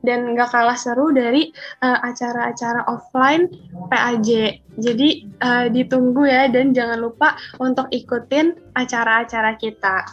Dan 0.05 0.37
nggak 0.37 0.55
kalah 0.55 0.79
seru 0.79 1.11
dari 1.11 1.51
eh, 1.83 1.99
acara-acara 2.05 2.87
offline 2.87 3.51
PAJ. 3.91 4.61
Jadi 4.79 5.09
eh, 5.27 5.67
ditunggu 5.73 6.29
ya 6.29 6.47
dan 6.53 6.77
jangan 6.77 7.01
lupa 7.01 7.35
untuk 7.59 7.91
ikutin 7.91 8.55
acara-acara 8.79 9.59
kita. 9.59 10.07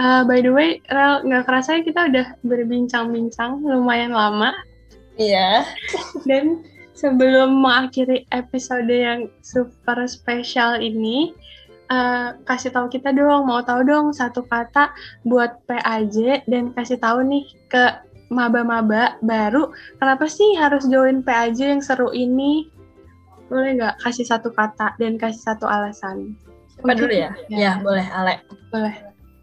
Eh, 0.00 0.22
by 0.24 0.40
the 0.40 0.48
way, 0.48 0.80
Rel, 0.88 1.20
nggak 1.28 1.44
kerasa 1.44 1.76
ya 1.76 1.84
kita 1.84 2.08
udah 2.08 2.26
berbincang-bincang 2.40 3.60
lumayan 3.60 4.16
lama. 4.16 4.56
Iya. 5.20 5.68
Dan 6.28 6.64
sebelum 6.96 7.60
mengakhiri 7.60 8.24
episode 8.32 8.88
yang 8.88 9.28
super 9.44 10.08
spesial 10.08 10.80
ini, 10.80 11.36
eh, 11.90 12.28
kasih 12.46 12.70
tahu 12.70 12.86
kita 12.86 13.10
dong, 13.10 13.50
mau 13.50 13.60
tahu 13.66 13.82
dong 13.82 14.14
satu 14.14 14.46
kata 14.46 14.94
buat 15.26 15.58
PAJ 15.66 16.46
dan 16.46 16.70
kasih 16.72 16.96
tahu 17.02 17.26
nih 17.26 17.44
ke 17.66 17.84
maba-maba 18.30 19.18
baru, 19.20 19.74
kenapa 19.98 20.30
sih 20.30 20.54
harus 20.54 20.86
join 20.86 21.20
PAJ 21.26 21.76
yang 21.76 21.82
seru 21.82 22.14
ini? 22.14 22.70
Boleh 23.50 23.74
nggak 23.74 24.06
kasih 24.06 24.22
satu 24.22 24.54
kata 24.54 24.94
dan 25.02 25.18
kasih 25.18 25.42
satu 25.42 25.66
alasan? 25.66 26.38
Apa 26.78 26.94
dulu 26.94 27.10
ya? 27.10 27.34
Ya, 27.50 27.82
boleh, 27.82 28.06
Ale. 28.14 28.40
Boleh. 28.70 28.94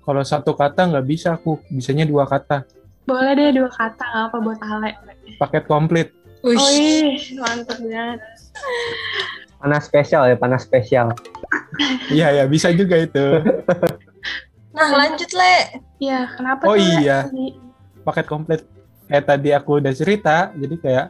Kalau 0.08 0.24
satu 0.24 0.56
kata 0.56 0.88
nggak 0.88 1.06
bisa 1.06 1.36
aku, 1.36 1.60
bisanya 1.68 2.08
dua 2.08 2.24
kata. 2.24 2.64
Boleh 3.04 3.36
deh 3.36 3.60
dua 3.60 3.68
kata, 3.68 4.00
nggak 4.08 4.26
apa 4.32 4.38
buat 4.40 4.60
Ale. 4.64 4.92
Paket 5.36 5.64
komplit. 5.68 6.16
Wih. 6.48 6.56
Oh 6.56 6.70
ih, 6.72 7.20
mantep 7.44 7.78
banget. 7.84 8.24
Panas 9.60 9.84
spesial 9.84 10.24
ya, 10.32 10.40
panas 10.40 10.64
spesial. 10.64 11.12
Iya 12.10 12.28
ya, 12.32 12.44
bisa 12.50 12.72
juga 12.74 12.96
itu. 12.98 13.26
Nah, 14.78 14.90
lanjut, 14.94 15.30
Le. 15.34 15.82
Iya, 15.98 16.30
kenapa 16.38 16.70
Oh 16.70 16.78
tuh, 16.78 16.82
Le? 16.82 17.02
iya. 17.02 17.26
Tadi? 17.26 17.48
Paket 18.06 18.26
komplit. 18.30 18.62
Kayak 19.08 19.26
tadi 19.26 19.50
aku 19.56 19.80
udah 19.80 19.94
cerita, 19.96 20.52
jadi 20.52 20.76
kayak 20.78 21.06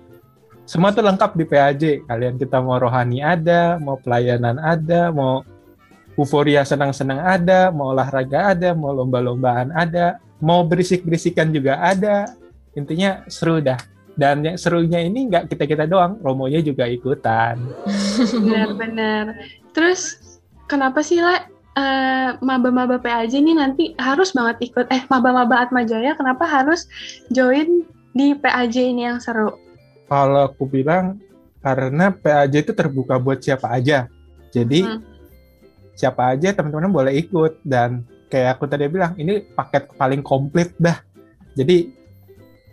semua 0.70 0.94
tuh 0.94 1.02
lengkap 1.02 1.32
di 1.34 1.46
PAJ. 1.50 1.84
Kalian 2.06 2.38
kita 2.38 2.62
mau 2.62 2.78
rohani 2.78 3.26
ada, 3.26 3.82
mau 3.82 3.98
pelayanan 3.98 4.62
ada, 4.62 5.10
mau 5.10 5.42
euforia 6.14 6.62
senang-senang 6.62 7.22
ada, 7.22 7.74
mau 7.74 7.94
olahraga 7.94 8.54
ada, 8.54 8.74
mau 8.78 8.94
lomba-lombaan 8.94 9.74
ada, 9.74 10.22
mau 10.38 10.62
berisik-berisikan 10.66 11.50
juga 11.50 11.82
ada. 11.82 12.30
Intinya 12.78 13.26
seru 13.26 13.58
dah. 13.58 13.78
Dan 14.18 14.42
yang 14.42 14.58
serunya 14.58 14.98
ini 15.06 15.30
nggak 15.30 15.46
kita-kita 15.54 15.86
doang, 15.86 16.18
Romonya 16.26 16.58
juga 16.62 16.90
ikutan. 16.90 17.62
Benar-benar. 18.34 19.38
Terus 19.78 20.18
kenapa 20.68 21.00
sih 21.02 21.24
Le 21.24 21.36
eh, 21.78 22.30
maba-maba 22.44 23.00
PAJ 23.00 23.40
ini 23.40 23.56
nanti 23.56 23.96
harus 23.98 24.36
banget 24.36 24.72
ikut 24.72 24.86
eh 24.92 25.04
maba-maba 25.08 25.64
Atma 25.66 25.88
Jaya 25.88 26.14
kenapa 26.14 26.44
harus 26.46 26.86
join 27.32 27.88
di 28.12 28.36
PAJ 28.36 28.94
ini 28.94 29.08
yang 29.08 29.20
seru? 29.24 29.56
Kalau 30.08 30.50
aku 30.52 30.68
bilang 30.68 31.22
karena 31.64 32.12
PAJ 32.12 32.64
itu 32.68 32.72
terbuka 32.76 33.20
buat 33.20 33.40
siapa 33.44 33.72
aja. 33.72 34.08
Jadi 34.52 34.84
Hmm. 34.84 35.02
siapa 35.98 36.34
aja 36.34 36.54
teman-teman 36.54 36.94
boleh 36.94 37.14
ikut 37.18 37.62
dan 37.66 38.06
kayak 38.30 38.58
aku 38.60 38.70
tadi 38.70 38.88
bilang 38.88 39.18
ini 39.20 39.44
paket 39.44 39.92
paling 39.98 40.22
komplit 40.24 40.72
dah. 40.80 40.98
Jadi 41.58 41.90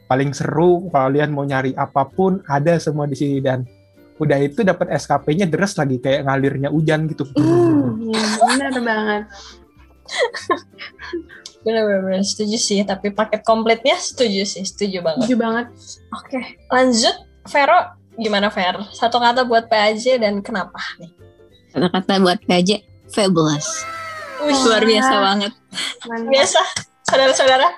paling 0.05 0.31
seru 0.37 0.87
kalian 0.93 1.33
mau 1.33 1.43
nyari 1.43 1.73
apa 1.75 2.05
pun 2.07 2.45
ada 2.45 2.77
semua 2.77 3.09
di 3.09 3.17
sini 3.17 3.41
dan 3.41 3.65
udah 4.15 4.39
itu 4.39 4.63
dapat 4.63 4.95
SKP-nya 4.95 5.51
deres 5.51 5.75
lagi 5.75 5.99
kayak 5.99 6.27
ngalirnya 6.27 6.71
hujan 6.71 7.11
gitu. 7.11 7.27
Hmm, 7.35 7.99
iya 7.99 8.23
benar 8.47 8.75
banget. 8.79 9.23
Bener-bener 11.65 12.21
setuju 12.21 12.61
sih, 12.61 12.85
tapi 12.85 13.09
paket 13.11 13.41
komplitnya 13.41 13.97
setuju 13.97 14.45
sih, 14.45 14.63
setuju 14.69 15.01
banget. 15.01 15.25
Setuju 15.25 15.37
banget. 15.41 15.67
Oke, 16.13 16.41
lanjut. 16.69 17.17
Vero, 17.45 17.81
gimana 18.21 18.49
Ver? 18.53 18.77
Satu 18.93 19.17
kata 19.17 19.49
buat 19.49 19.69
PAJ 19.69 20.21
dan 20.21 20.45
kenapa 20.45 20.77
nih? 21.01 21.13
Kata-kata 21.73 22.21
buat 22.21 22.39
PJ, 22.45 22.85
fabulous. 23.11 23.83
Wih, 24.45 24.55
Luar 24.61 24.85
biasa 24.85 25.15
banget. 25.19 25.53
Mantap. 26.05 26.31
biasa, 26.31 26.61
saudara-saudara. 27.09 27.69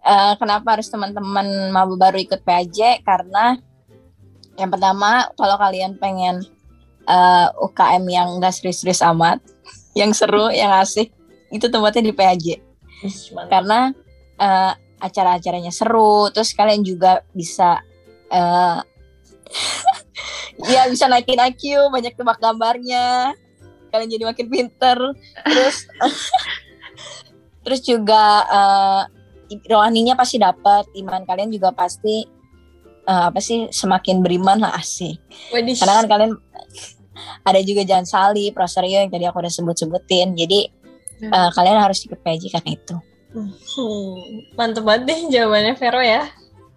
Eh, 0.00 0.32
kenapa 0.40 0.76
harus 0.76 0.88
teman-teman 0.88 1.72
maba 1.72 1.92
baru 1.92 2.20
ikut 2.20 2.40
PAJ? 2.40 3.04
Karena 3.04 3.60
yang 4.60 4.68
pertama, 4.68 5.24
kalau 5.40 5.56
kalian 5.56 5.96
pengen 5.96 6.44
eh, 7.08 7.48
UKM 7.56 8.04
yang 8.04 8.28
enggak 8.36 8.52
serius-serius 8.52 9.00
amat, 9.08 9.40
yang 10.00 10.12
seru, 10.12 10.52
yang 10.52 10.76
asik, 10.76 11.08
itu 11.48 11.66
tempatnya 11.72 12.04
di 12.04 12.12
PAJ. 12.12 12.46
Karena 13.48 13.88
eh, 14.36 14.72
acara-acaranya 15.00 15.72
seru, 15.72 16.28
terus 16.28 16.52
kalian 16.52 16.84
juga 16.84 17.24
bisa 17.32 17.80
eh 18.30 18.78
ya 20.70 20.86
bisa 20.92 21.08
naikin 21.08 21.40
IQ, 21.40 21.88
banyak 21.88 22.14
tebak 22.14 22.38
gambarnya. 22.38 23.32
kalian 23.90 24.06
jadi 24.06 24.22
makin 24.30 24.46
pinter 24.46 24.98
terus 25.42 25.90
terus 27.66 27.82
juga 27.82 28.46
eh, 28.46 29.02
rohaninya 29.66 30.14
pasti 30.14 30.38
dapat 30.38 30.86
iman 30.94 31.26
kalian 31.26 31.50
juga 31.50 31.74
pasti 31.74 32.22
eh, 33.04 33.24
apa 33.30 33.40
sih 33.40 33.68
semakin 33.70 34.20
beriman 34.20 34.60
lah 34.60 34.76
asik 34.76 35.16
Wedis. 35.52 35.80
karena 35.80 36.02
kan 36.02 36.06
kalian 36.08 36.32
ada 37.44 37.60
juga 37.60 37.84
Jangan 37.84 38.06
Sali, 38.08 38.48
Proserio 38.52 39.00
yang 39.04 39.12
tadi 39.12 39.24
aku 39.28 39.40
udah 39.44 39.52
sebut-sebutin. 39.52 40.32
Jadi 40.36 40.72
Hmm. 41.20 41.28
eh, 41.28 41.50
kalian 41.52 41.76
harus 41.84 42.00
ikut 42.00 42.16
PJ 42.24 42.48
karena 42.48 42.70
itu. 42.80 42.96
Hmm, 43.30 44.16
mantep 44.56 44.82
banget 44.88 45.02
deh 45.04 45.20
jawabannya 45.28 45.76
Vero 45.76 46.00
ya. 46.00 46.24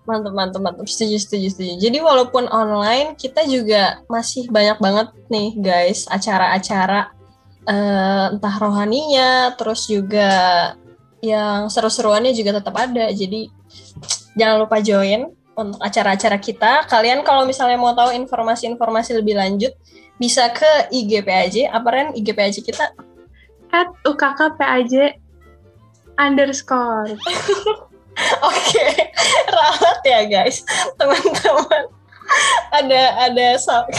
Mantep, 0.03 0.35
mantep, 0.35 0.59
mantep. 0.59 0.83
Setuju, 0.83 1.15
setuju, 1.15 1.47
setuju. 1.47 1.73
Jadi 1.79 1.97
walaupun 2.03 2.51
online, 2.51 3.15
kita 3.15 3.47
juga 3.47 4.03
masih 4.11 4.51
banyak 4.51 4.83
banget 4.83 5.07
nih 5.31 5.49
guys, 5.55 6.11
acara-acara 6.11 7.15
eh, 7.63 8.25
entah 8.35 8.55
rohaninya, 8.59 9.55
terus 9.55 9.87
juga 9.87 10.27
yang 11.23 11.71
seru-seruannya 11.71 12.35
juga 12.35 12.59
tetap 12.59 12.75
ada. 12.75 13.07
Jadi 13.15 13.47
jangan 14.35 14.67
lupa 14.67 14.83
join 14.83 15.31
untuk 15.53 15.79
acara-acara 15.81 16.37
kita. 16.41 16.85
Kalian 16.89 17.21
kalau 17.21 17.45
misalnya 17.45 17.77
mau 17.77 17.93
tahu 17.93 18.13
informasi-informasi 18.13 19.17
lebih 19.17 19.37
lanjut, 19.37 19.73
bisa 20.17 20.49
ke 20.53 20.89
IG 20.93 21.21
PAJ. 21.25 21.55
Apa 21.69 21.87
Ren 21.89 22.09
IG 22.17 22.33
PAJ 22.33 22.55
kita? 22.65 22.93
At 23.73 23.89
UKK 24.05 24.57
PAJ 24.57 25.17
underscore. 26.17 27.17
Oke, 28.49 28.87
ralat 29.49 29.99
ya 30.05 30.21
guys, 30.29 30.61
teman-teman. 31.01 31.89
Ada 32.69 33.01
ada 33.29 33.47
sa- 33.57 33.89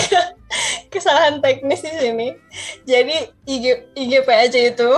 kesalahan 0.95 1.43
teknis 1.43 1.83
di 1.83 1.91
sini. 1.99 2.29
Jadi 2.87 3.17
IG 3.47 3.65
IG 3.99 4.13
PAJ 4.23 4.55
itu 4.79 4.91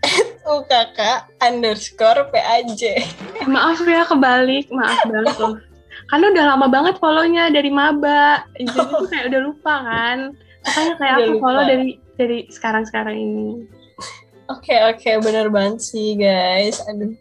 UKK 0.54 0.98
underscore 1.42 2.30
PAJ. 2.30 3.02
Maaf 3.50 3.82
ya 3.82 4.06
kebalik, 4.06 4.70
maaf 4.70 5.02
banget 5.02 5.66
Karena 6.10 6.26
udah 6.34 6.44
lama 6.54 6.66
banget 6.66 6.94
follow-nya 6.98 7.54
dari 7.54 7.70
maba. 7.70 8.42
Jadi 8.58 8.66
tuh 8.98 9.06
kayak 9.06 9.30
udah 9.30 9.40
lupa 9.46 9.74
kan. 9.86 10.18
Makanya 10.66 10.94
kayak 10.98 11.14
Udah 11.14 11.24
aku 11.24 11.32
lupa. 11.32 11.42
follow 11.46 11.62
dari 11.64 11.88
dari 12.18 12.38
sekarang-sekarang 12.50 13.16
ini. 13.16 13.48
Oke 14.50 14.74
oke 14.90 15.10
bener 15.22 15.46
banget 15.48 15.78
sih 15.78 16.18
guys. 16.18 16.82
Aduh. 16.90 17.14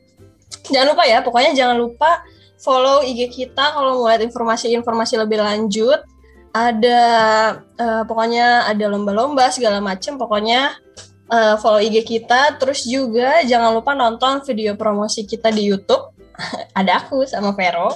Jangan 0.74 0.98
lupa 0.98 1.04
ya, 1.06 1.22
pokoknya 1.22 1.52
jangan 1.54 1.78
lupa 1.78 2.26
follow 2.60 3.06
IG 3.06 3.32
kita 3.32 3.74
kalau 3.74 4.04
mau 4.04 4.10
lihat 4.10 4.26
informasi-informasi 4.26 5.22
lebih 5.22 5.40
lanjut. 5.40 6.02
Ada 6.50 7.02
eh, 7.78 8.04
pokoknya 8.10 8.66
ada 8.66 8.86
lomba-lomba 8.90 9.54
segala 9.54 9.78
macem. 9.78 10.18
Pokoknya 10.18 10.74
eh, 11.30 11.56
follow 11.62 11.80
IG 11.80 12.02
kita. 12.04 12.58
Terus 12.58 12.84
juga 12.90 13.46
jangan 13.46 13.78
lupa 13.78 13.94
nonton 13.94 14.42
video 14.44 14.74
promosi 14.74 15.24
kita 15.24 15.54
di 15.54 15.70
YouTube. 15.70 16.18
ada 16.80 17.06
aku 17.06 17.24
sama 17.30 17.54
Vero. 17.54 17.94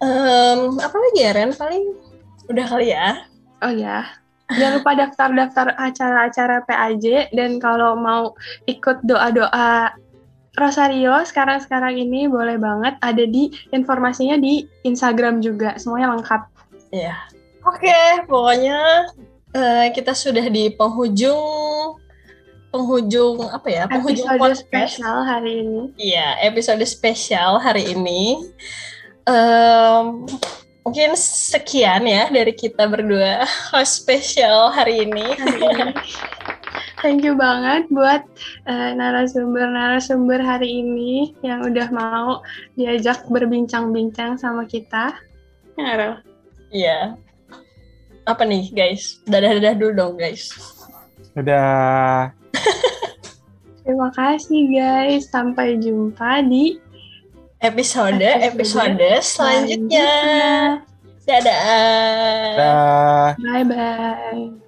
Em, 0.00 0.60
apa 0.80 0.96
lagi 0.96 1.20
ya 1.20 1.32
Ren? 1.36 1.52
Paling 1.52 1.84
udah 2.48 2.66
kali 2.66 2.92
ya. 2.92 3.28
Oh 3.60 3.72
ya. 3.72 4.08
Jangan 4.50 4.82
lupa 4.82 4.92
daftar-daftar 4.98 5.66
acara-acara 5.78 6.66
PAJ 6.66 7.30
dan 7.30 7.62
kalau 7.62 7.94
mau 7.94 8.34
ikut 8.66 8.98
doa-doa 9.06 9.94
Rosario 10.58 11.14
sekarang-sekarang 11.22 11.94
ini 11.94 12.26
boleh 12.26 12.58
banget 12.58 12.98
ada 12.98 13.22
di 13.22 13.54
informasinya 13.70 14.34
di 14.34 14.66
Instagram 14.82 15.38
juga. 15.38 15.78
Semuanya 15.78 16.18
lengkap. 16.18 16.42
Iya. 16.90 17.14
Oke, 17.62 18.26
pokoknya 18.26 19.06
eh, 19.54 19.86
kita 19.94 20.10
sudah 20.10 20.50
di 20.50 20.74
penghujung 20.74 21.94
penghujung 22.74 23.46
apa 23.50 23.68
ya? 23.70 23.82
Penghujung 23.86 24.26
Episode 24.26 24.40
podcast. 24.42 24.62
spesial 24.66 25.16
hari 25.22 25.52
ini. 25.62 25.80
Iya, 25.94 26.28
episode 26.42 26.82
spesial 26.86 27.62
hari 27.62 27.94
ini. 27.94 28.50
Em, 29.30 30.26
mungkin 30.82 31.14
sekian 31.14 32.02
ya 32.02 32.26
dari 32.34 32.50
kita 32.50 32.90
berdua 32.90 33.46
host 33.70 34.02
spesial 34.02 34.74
hari 34.74 35.06
ini. 35.06 35.22
hari 35.38 35.62
ini. 35.62 35.94
Thank 37.00 37.24
you 37.24 37.38
banget 37.38 37.86
buat 37.94 38.26
eh, 38.66 38.90
narasumber-narasumber 38.98 40.42
hari 40.42 40.82
ini 40.82 41.32
yang 41.46 41.64
udah 41.64 41.88
mau 41.94 42.42
diajak 42.74 43.24
berbincang-bincang 43.30 44.36
sama 44.36 44.66
kita. 44.66 45.14
Ya? 45.78 46.20
Iya. 46.74 46.98
Apa 48.26 48.44
nih, 48.44 48.68
guys? 48.74 49.22
Dadah-dadah 49.30 49.78
dulu 49.78 49.92
dong, 49.94 50.14
guys. 50.18 50.52
Udah 51.38 52.34
Terima 53.86 54.10
kasih 54.12 54.70
guys. 54.74 55.30
Sampai 55.30 55.78
jumpa 55.80 56.44
di 56.46 56.78
episode 57.60 58.20
episode, 58.20 58.96
selanjutnya. 59.20 59.20
selanjutnya. 59.22 60.10
Dadah. 61.28 61.62
Dadah. 62.56 63.36
Bye 63.38 63.64
bye. 63.68 64.59